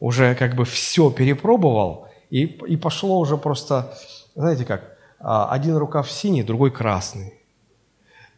[0.00, 3.94] уже как бы все перепробовал, и, и пошло уже просто,
[4.36, 7.37] знаете как, а, один рукав синий, другой красный.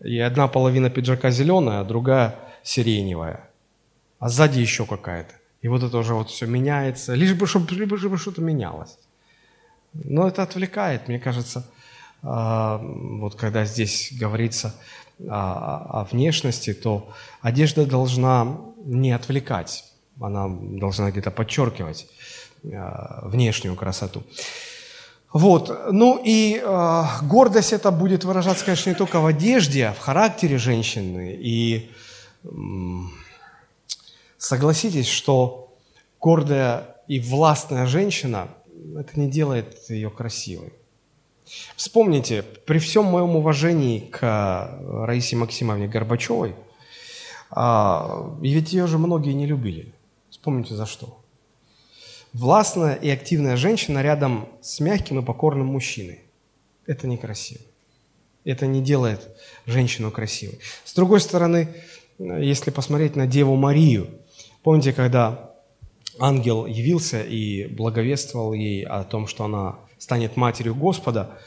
[0.05, 3.51] И одна половина пиджака зеленая, а другая сиреневая.
[4.19, 5.35] А сзади еще какая-то.
[5.63, 8.99] И вот это уже вот все меняется, лишь бы, чтобы, лишь бы что-то менялось.
[9.93, 11.67] Но это отвлекает, мне кажется,
[12.23, 14.75] а, вот когда здесь говорится
[15.29, 19.85] о, о внешности, то одежда должна не отвлекать,
[20.21, 22.07] она должна где-то подчеркивать
[22.73, 24.23] а, внешнюю красоту.
[25.33, 29.99] Вот, ну и э, гордость это будет выражаться, конечно, не только в одежде, а в
[29.99, 31.39] характере женщины.
[31.41, 31.91] И
[32.43, 32.49] э,
[34.39, 35.73] согласитесь, что
[36.21, 38.49] гордая и властная женщина
[38.99, 40.73] это не делает ее красивой.
[41.77, 46.55] Вспомните, при всем моем уважении к Раисе Максимовне Горбачевой,
[47.51, 49.93] а, ведь ее же многие не любили.
[50.31, 51.20] Вспомните за что.
[52.33, 56.21] Властная и активная женщина рядом с мягким и покорным мужчиной.
[56.87, 57.61] Это некрасиво.
[58.45, 59.29] Это не делает
[59.67, 60.59] женщину красивой.
[60.85, 61.69] С другой стороны,
[62.19, 64.09] если посмотреть на Деву Марию,
[64.63, 65.51] помните, когда
[66.19, 71.39] ангел явился и благовествовал ей о том, что она станет матерью Господа,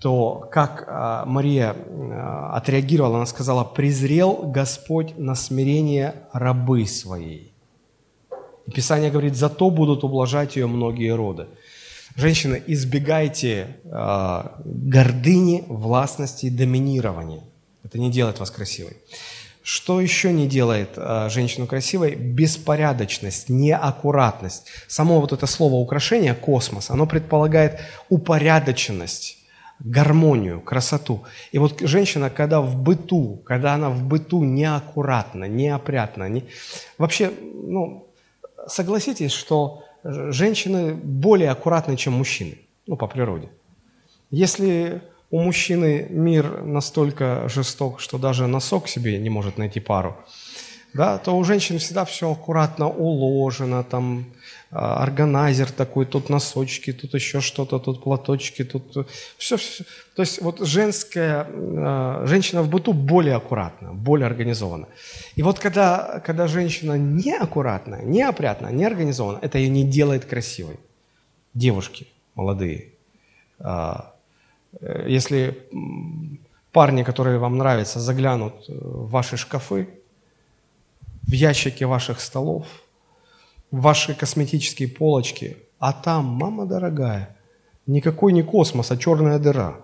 [0.00, 7.52] то как а, Мария а, отреагировала, она сказала, «Презрел Господь на смирение рабы своей».
[8.74, 11.46] Писание говорит, «Зато будут ублажать ее многие роды».
[12.16, 17.42] Женщины, избегайте э, гордыни, властности доминирования.
[17.84, 18.96] Это не делает вас красивой.
[19.62, 22.16] Что еще не делает э, женщину красивой?
[22.16, 24.66] Беспорядочность, неаккуратность.
[24.88, 29.38] Само вот это слово украшение, космос, оно предполагает упорядоченность,
[29.78, 31.22] гармонию, красоту.
[31.52, 36.44] И вот женщина, когда в быту, когда она в быту неаккуратна, неопрятна, не...
[36.98, 38.09] вообще, ну,
[38.66, 43.48] согласитесь, что женщины более аккуратны, чем мужчины, ну, по природе.
[44.30, 50.16] Если у мужчины мир настолько жесток, что даже носок себе не может найти пару,
[50.92, 54.24] да, то у женщин всегда все аккуратно уложено, там
[54.70, 59.06] а, органайзер такой, тут носочки, тут еще что-то, тут платочки, тут
[59.38, 59.84] все, все.
[60.14, 64.86] То есть вот женская, а, женщина в быту более аккуратна, более организована.
[65.36, 70.78] И вот когда, когда женщина неаккуратна, неопрятна, неорганизована, это ее не делает красивой.
[71.54, 72.92] Девушки молодые,
[73.58, 74.14] а,
[74.80, 75.58] Э, если
[76.72, 79.88] парни, которые вам нравятся, заглянут в ваши шкафы,
[81.22, 82.66] в ящики ваших столов,
[83.70, 87.36] в ваши косметические полочки, а там, мама дорогая,
[87.86, 89.80] никакой не космос, а черная дыра.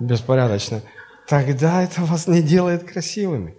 [0.00, 0.82] Беспорядочно.
[1.28, 3.54] Тогда это вас не делает красивыми.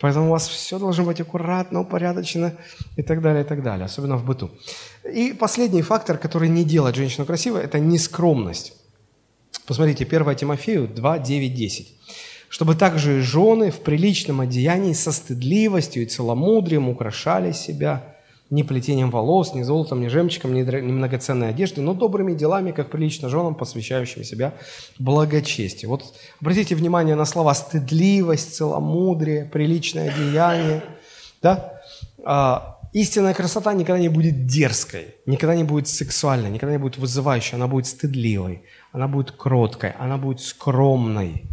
[0.00, 2.54] Поэтому у вас все должно быть аккуратно, упорядочено
[2.96, 4.50] и так далее, и так далее, особенно в быту.
[5.12, 8.74] И последний фактор, который не делает женщину красивой, это нескромность.
[9.66, 11.94] Посмотрите, 1 Тимофею 2, 9, 10.
[12.48, 18.16] «Чтобы также и жены в приличном одеянии со стыдливостью и целомудрием украшали себя,
[18.50, 23.28] не плетением волос, ни золотом, ни жемчугом, ни многоценной одеждой, но добрыми делами, как прилично
[23.28, 24.54] женам, посвящающим себя
[24.98, 25.90] благочестию».
[25.90, 30.82] Вот обратите внимание на слова «стыдливость», «целомудрие», «приличное одеяние».
[31.42, 31.80] Да?
[32.24, 37.54] А, Истинная красота никогда не будет дерзкой, никогда не будет сексуальной, никогда не будет вызывающей,
[37.54, 41.44] она будет стыдливой, она будет кроткой, она будет скромной.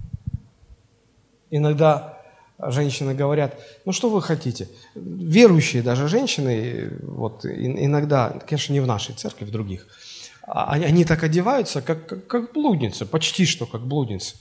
[1.55, 2.17] Иногда
[2.59, 4.67] женщины говорят, ну что вы хотите?
[4.95, 9.87] Верующие даже женщины, вот иногда, конечно, не в нашей церкви, в других,
[10.41, 14.35] а, они, так одеваются, как, как, как блудницы, почти что как блудницы.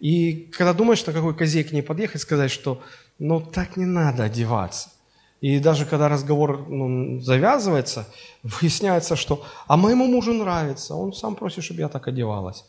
[0.00, 2.82] И когда думаешь, на какой козе к ней подъехать, сказать, что
[3.18, 4.90] ну так не надо одеваться–
[5.42, 8.06] И даже когда разговор ну, завязывается,
[8.44, 12.64] выясняется, что «а моему мужу нравится, он сам просит, чтобы я так одевалась».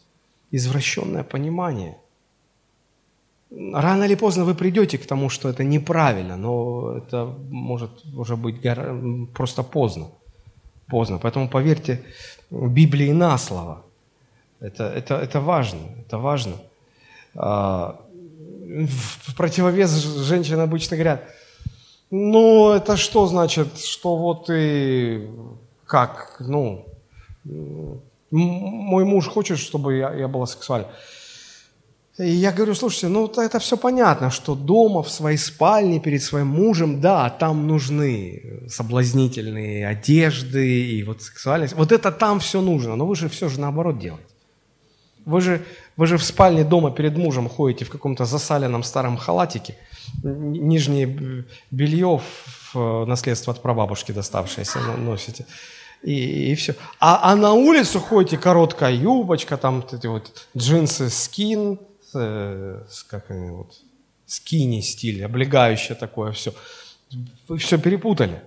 [0.52, 1.98] Извращенное понимание.
[3.56, 8.62] Рано или поздно вы придете к тому, что это неправильно, но это может уже быть
[9.34, 10.08] просто поздно.
[10.88, 11.20] Поздно.
[11.22, 12.04] Поэтому поверьте
[12.50, 13.84] Библии на слово.
[14.60, 15.80] Это, это, это важно.
[16.06, 16.54] Это важно.
[17.36, 18.00] А,
[19.28, 19.92] в противовес
[20.28, 21.24] женщины обычно говорят,
[22.10, 25.30] ну, это что значит, что вот и
[25.86, 26.86] как, ну,
[28.32, 30.88] мой муж хочет, чтобы я, я была сексуальна.
[32.20, 36.48] И я говорю, слушайте, ну это все понятно, что дома, в своей спальне, перед своим
[36.48, 41.74] мужем, да, там нужны соблазнительные одежды и вот сексуальность.
[41.74, 44.28] Вот это там все нужно, но вы же все же наоборот делаете.
[45.26, 45.66] Вы же,
[45.98, 49.76] вы же в спальне дома перед мужем ходите в каком-то засаленном старом халатике,
[50.22, 52.22] нижнее белье
[52.74, 55.48] в наследство от прабабушки доставшееся носите.
[56.04, 56.76] И, и все.
[57.00, 61.80] А, а на улицу ходите, короткая юбочка, там эти вот джинсы, скин,
[62.16, 63.82] э, как они вот,
[64.26, 66.54] скини стиль, облегающее такое все.
[67.48, 68.42] Вы все перепутали.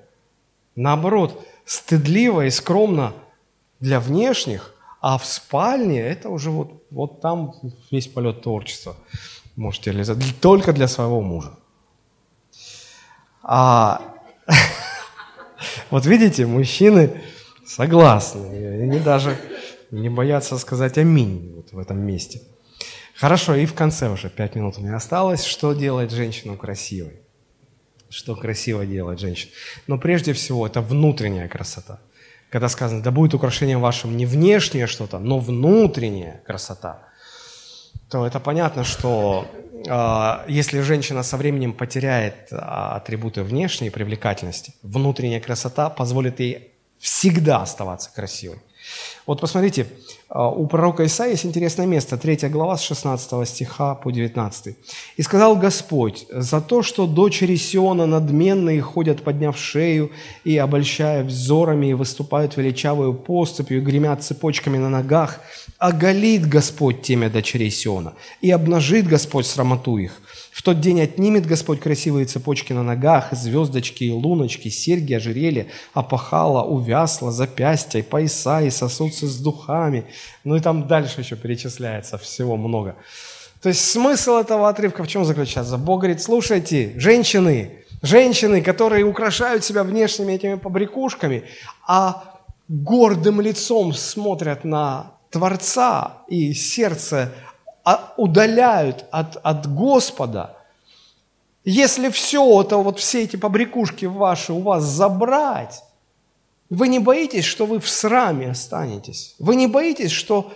[0.75, 3.13] Наоборот, стыдливо и скромно
[3.81, 7.55] для внешних, а в спальне это уже вот, вот там
[7.91, 8.97] весь полет творчества
[9.57, 10.41] можете реализовать.
[10.41, 11.53] Только для своего мужа.
[13.43, 14.01] А
[15.91, 17.23] вот видите, мужчины
[17.67, 18.83] согласны.
[18.83, 19.37] Они даже
[19.91, 22.43] не боятся сказать аминь вот в этом месте.
[23.19, 25.45] Хорошо, и в конце уже пять минут у меня осталось.
[25.45, 27.21] Что делает женщину красивой?
[28.09, 29.53] Что красиво делает женщина?
[29.87, 32.01] Но прежде всего это внутренняя красота–
[32.51, 37.03] когда сказано, да будет украшением вашим не внешнее что-то, но внутренняя красота,
[38.09, 39.47] то это понятно, что
[39.87, 47.63] э, если женщина со временем потеряет э, атрибуты внешней привлекательности, внутренняя красота позволит ей всегда
[47.63, 48.59] оставаться красивой.
[49.27, 49.87] Вот посмотрите,
[50.29, 54.77] а, у пророка Исаия есть интересное место, 3 глава с 16 стиха по 19.
[55.17, 60.11] «И сказал Господь, за то, что дочери Сиона надменные ходят, подняв шею
[60.45, 65.41] и обольщая взорами, и выступают величавую поступью, и гремят цепочками на ногах,
[65.79, 70.21] оголит Господь темя дочерей Сиона, и обнажит Господь срамоту их,
[70.67, 77.31] тот день отнимет Господь красивые цепочки на ногах, звездочки и луночки, серьги, ожерелья, опахала, увясла,
[77.31, 80.07] запястья, и пояса, и сосудцы с духами.
[80.43, 82.97] Ну и там дальше еще перечисляется всего много.
[83.63, 85.79] То есть смысл этого отрывка в чем заключается?
[85.79, 91.45] Бог говорит, слушайте, женщины, женщины, которые украшают себя внешними этими побрякушками,
[91.87, 97.31] а гордым лицом смотрят на Творца, и сердце
[97.85, 100.56] а удаляют от, от Господа,
[101.67, 105.83] если все это, вот все эти побрякушки ваши у вас забрать,
[106.71, 109.35] вы не боитесь, что вы в сраме останетесь?
[109.39, 110.53] Вы не боитесь, что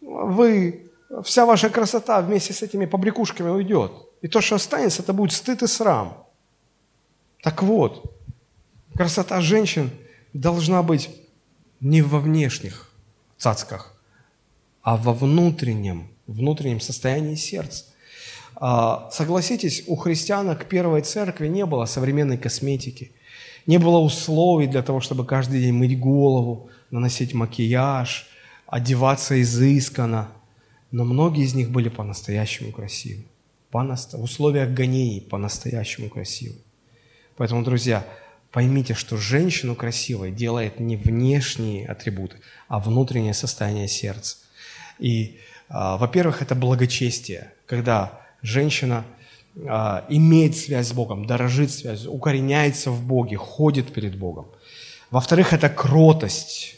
[0.00, 0.90] вы,
[1.24, 3.92] вся ваша красота вместе с этими побрякушками уйдет?
[4.20, 6.26] И то, что останется, это будет стыд и срам.
[7.42, 8.12] Так вот,
[8.94, 9.90] красота женщин
[10.32, 11.10] должна быть
[11.80, 12.90] не во внешних
[13.38, 13.96] цацках,
[14.82, 17.84] а во внутреннем внутреннем состоянии сердца.
[18.62, 23.10] А, согласитесь, у христианок первой церкви не было современной косметики,
[23.66, 28.28] не было условий для того, чтобы каждый день мыть голову, наносить макияж,
[28.66, 30.28] одеваться изысканно.
[30.90, 33.24] Но многие из них были по-настоящему красивы.
[33.70, 34.12] По наст...
[34.12, 36.56] В условиях гонений по-настоящему красивы.
[37.36, 38.04] Поэтому, друзья,
[38.50, 42.36] поймите, что женщину красивой делает не внешние атрибуты,
[42.68, 44.36] а внутреннее состояние сердца.
[44.98, 49.04] И а, во-первых, это благочестие, когда женщина
[49.68, 54.46] а, имеет связь с Богом, дорожит связь, укореняется в Боге, ходит перед Богом.
[55.10, 56.76] Во-вторых, это кротость.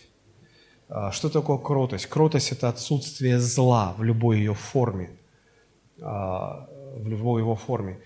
[0.89, 2.07] А, что такое кротость?
[2.07, 5.11] Кротость– это отсутствие зла в любой ее форме.
[5.99, 7.99] В любой его форме.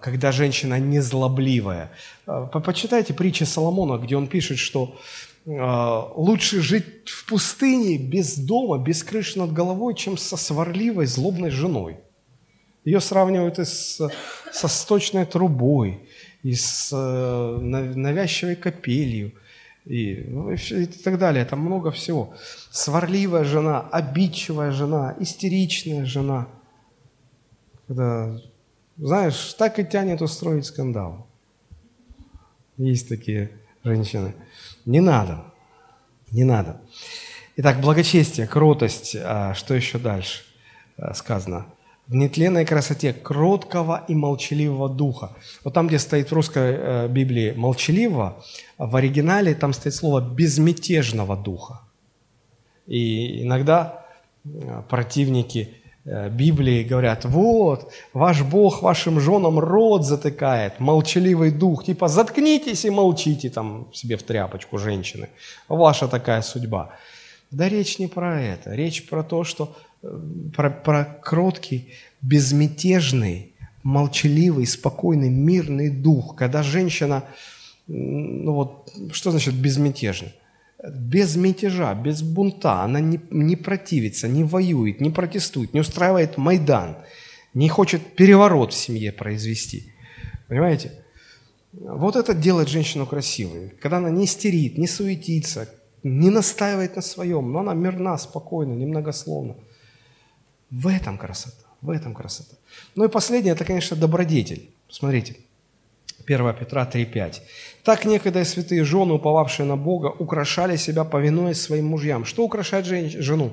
[0.00, 1.90] Когда женщина незлобливая.
[2.24, 4.96] Почитайте притчи Соломона, где он пишет, что
[5.48, 11.50] а, лучше жить в пустыне без дома, без крыши над головой, чем со сварливой, злобной
[11.50, 11.98] женой.
[12.84, 14.00] Ее сравнивают и с,
[14.52, 16.08] со сточной трубой,
[16.42, 19.32] и с э, навязчивой капелью,
[19.84, 21.44] и, ну, и так далее.
[21.44, 22.34] Там много всего.
[22.70, 26.48] Сварливая жена, обидчивая жена, истеричная жена.
[27.86, 28.38] Когда,
[28.98, 31.26] знаешь, так и тянет устроить скандал.
[32.76, 33.50] Есть такие
[33.82, 34.34] женщины.
[34.84, 35.44] Не надо.
[36.30, 36.80] Не надо.
[37.56, 39.16] Итак, благочестие, кротость.
[39.16, 40.42] А что еще дальше
[40.96, 41.66] а, сказано?
[42.08, 45.36] В нетленной красоте кроткого и молчаливого духа.
[45.62, 48.42] Вот там, где стоит в русской э, Библии молчаливого,
[48.78, 51.82] в оригинале там стоит слово безмятежного духа.
[52.86, 54.06] И иногда
[54.44, 55.74] э, противники
[56.06, 62.90] э, Библии говорят, вот, ваш Бог вашим женам рот затыкает, молчаливый дух, типа заткнитесь и
[62.90, 65.28] молчите там себе в тряпочку, женщины,
[65.68, 66.90] ваша такая судьба.
[67.50, 69.74] Да речь не про это, речь про то, что
[70.54, 71.92] про, про кроткий,
[72.22, 73.52] безмятежный,
[73.82, 77.24] молчаливый, спокойный, мирный дух, когда женщина,
[77.86, 80.32] ну вот, что значит безмятежный?
[80.92, 86.98] Без мятежа, без бунта, она не, не противится, не воюет, не протестует, не устраивает Майдан,
[87.52, 89.92] не хочет переворот в семье произвести.
[90.46, 90.92] Понимаете?
[91.72, 93.70] Вот это делает женщину красивой.
[93.80, 95.68] Когда она не истерит, не суетится,
[96.04, 99.56] не настаивает на своем, но она мирна, спокойна, немногословна.
[100.70, 102.56] В этом красота, в этом красота.
[102.94, 104.70] Ну и последнее, это, конечно, добродетель.
[104.90, 105.36] Смотрите,
[106.26, 107.40] 1 Петра 3,5.
[107.84, 112.24] «Так некогда святые жены, уповавшие на Бога, украшали себя, повинуясь своим мужьям».
[112.24, 113.50] Что украшает жену?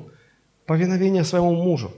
[0.66, 1.92] Повиновение своему мужу.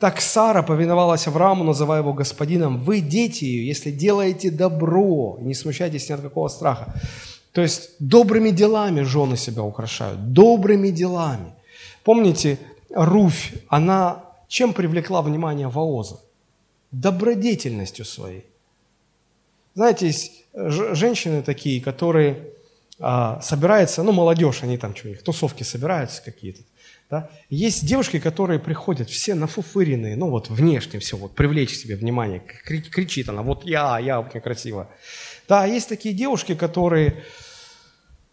[0.00, 2.78] Так Сара повиновалась Аврааму, называя его господином.
[2.82, 6.94] Вы, дети ее, если делаете добро, не смущайтесь ни от какого страха.
[7.52, 11.52] То есть добрыми делами жены себя украшают, добрыми делами.
[12.04, 12.58] Помните,
[12.90, 16.20] Руфь, она чем привлекла внимание Ваоза?
[16.90, 18.46] Добродетельностью своей.
[19.74, 22.48] Знаете, есть женщины такие, которые
[22.98, 26.62] а, собираются, ну, молодежь, они там что, их тусовки собираются какие-то.
[27.10, 27.30] Да?
[27.48, 33.28] Есть девушки, которые приходят все нафуфыренные, ну вот внешне все, вот привлечь себе внимание, кричит
[33.28, 34.90] она, вот я, я, вот мне красиво.
[35.48, 37.22] Да, есть такие девушки, которые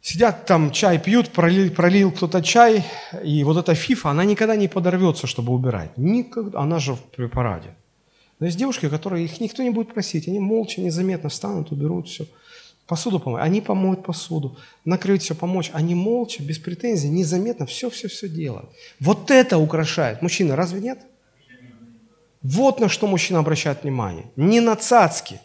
[0.05, 2.85] Сидят там, чай пьют, пролил, пролил кто-то чай,
[3.23, 5.97] и вот эта фифа, она никогда не подорвется, чтобы убирать.
[5.97, 6.59] Никогда.
[6.59, 7.69] Она же при параде.
[8.39, 12.27] Но есть девушки, которые, их никто не будет просить, они молча, незаметно встанут, уберут все.
[12.85, 13.47] Посуду помоют.
[13.47, 15.71] Они помоют посуду, накрыть все, помочь.
[15.73, 18.69] Они молча, без претензий, незаметно все-все-все делают.
[18.99, 20.21] Вот это украшает.
[20.21, 20.99] Мужчина, разве нет?
[22.43, 24.25] Вот на что мужчина обращает внимание.
[24.35, 25.39] Не на цацки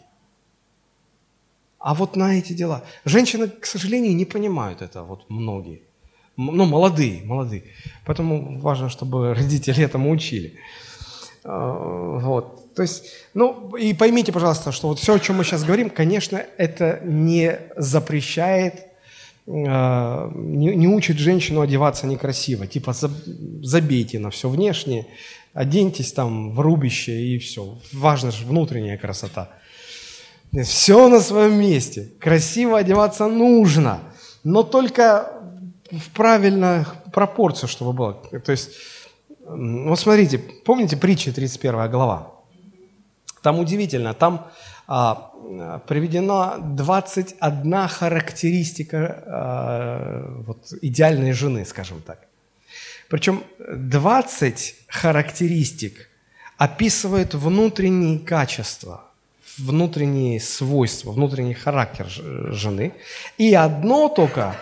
[1.81, 2.83] а вот на эти дела.
[3.05, 5.81] Женщины, к сожалению, не понимают это, вот многие.
[6.37, 7.63] Ну, молодые, молодые.
[8.05, 10.53] Поэтому важно, чтобы родители этому учили.
[11.43, 12.73] А, вот.
[12.75, 16.41] То есть, ну, и поймите, пожалуйста, что вот все, о чем мы сейчас говорим, конечно,
[16.57, 18.85] это не запрещает,
[19.47, 22.67] а, не, не учит женщину одеваться некрасиво.
[22.67, 25.07] Типа, забейте на все внешнее,
[25.53, 27.79] оденьтесь там в рубище и все.
[27.91, 29.49] Важно же внутренняя красота.
[30.53, 32.09] Все на своем месте.
[32.19, 33.99] Красиво одеваться нужно,
[34.43, 35.31] но только
[35.91, 38.13] в правильных пропорциях, чтобы было.
[38.13, 38.71] То есть,
[39.39, 42.31] вот смотрите, помните притчи 31 глава?
[43.41, 44.51] Там удивительно, там
[44.87, 45.31] а,
[45.87, 52.19] приведена 21 характеристика а, вот, идеальной жены, скажем так.
[53.09, 56.09] Причем 20 характеристик
[56.57, 59.05] описывают внутренние качества–
[59.57, 62.93] внутренние свойства, внутренний характер жены.
[63.37, 64.55] И одно только,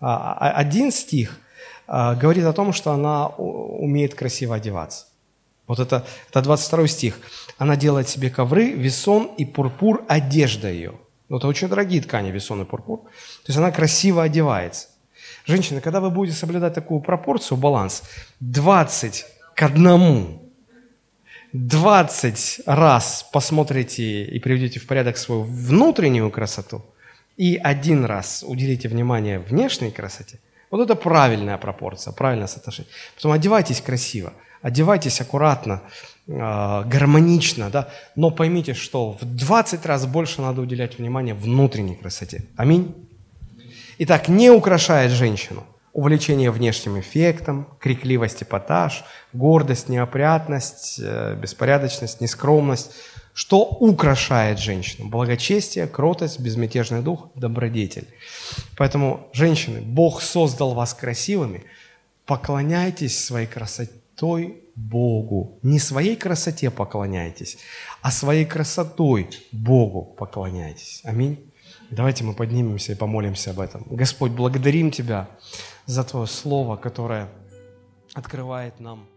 [0.00, 1.38] а, а, один стих
[1.86, 5.06] а, говорит о том, что она умеет красиво одеваться.
[5.66, 7.18] Вот это, это 22 стих.
[7.58, 10.94] Она делает себе ковры, весон и пурпур– одежда ее.
[11.28, 13.00] Ну, это очень дорогие ткани, весон и пурпур.
[13.00, 14.88] То есть она красиво одевается.
[15.44, 18.02] Женщины, когда вы будете соблюдать такую пропорцию, баланс,
[18.40, 20.42] 20 к одному–
[21.52, 26.82] 20 раз посмотрите и приведете в порядок свою внутреннюю красоту,
[27.36, 30.38] и один раз уделите внимание внешней красоте,
[30.70, 32.92] вот это правильная пропорция, правильное соотношение.
[33.14, 35.82] Потом одевайтесь красиво, одевайтесь аккуратно,
[36.26, 42.44] э, гармонично, да, но поймите, что в 20 раз больше надо уделять внимание внутренней красоте.
[42.56, 42.94] Аминь.
[43.98, 52.92] Итак, не украшает женщину– увлечение внешним эффектом, крикливость, эпатаж, гордость, неопрятность, э, беспорядочность, нескромность.
[53.32, 55.08] Что украшает женщину?
[55.08, 58.08] Благочестие, кротость, безмятежный дух, добродетель.
[58.76, 61.64] Поэтому, женщины, Бог создал вас красивыми,
[62.26, 65.58] поклоняйтесь своей красотой Богу.
[65.62, 67.58] Не своей красоте поклоняйтесь,
[68.02, 71.00] а своей красотой Богу поклоняйтесь.
[71.04, 71.47] Аминь.
[71.90, 73.84] Давайте мы поднимемся и помолимся об этом.
[73.88, 75.28] Господь, благодарим Тебя
[75.86, 77.28] за Твое Слово, которое
[78.14, 79.08] открывает нам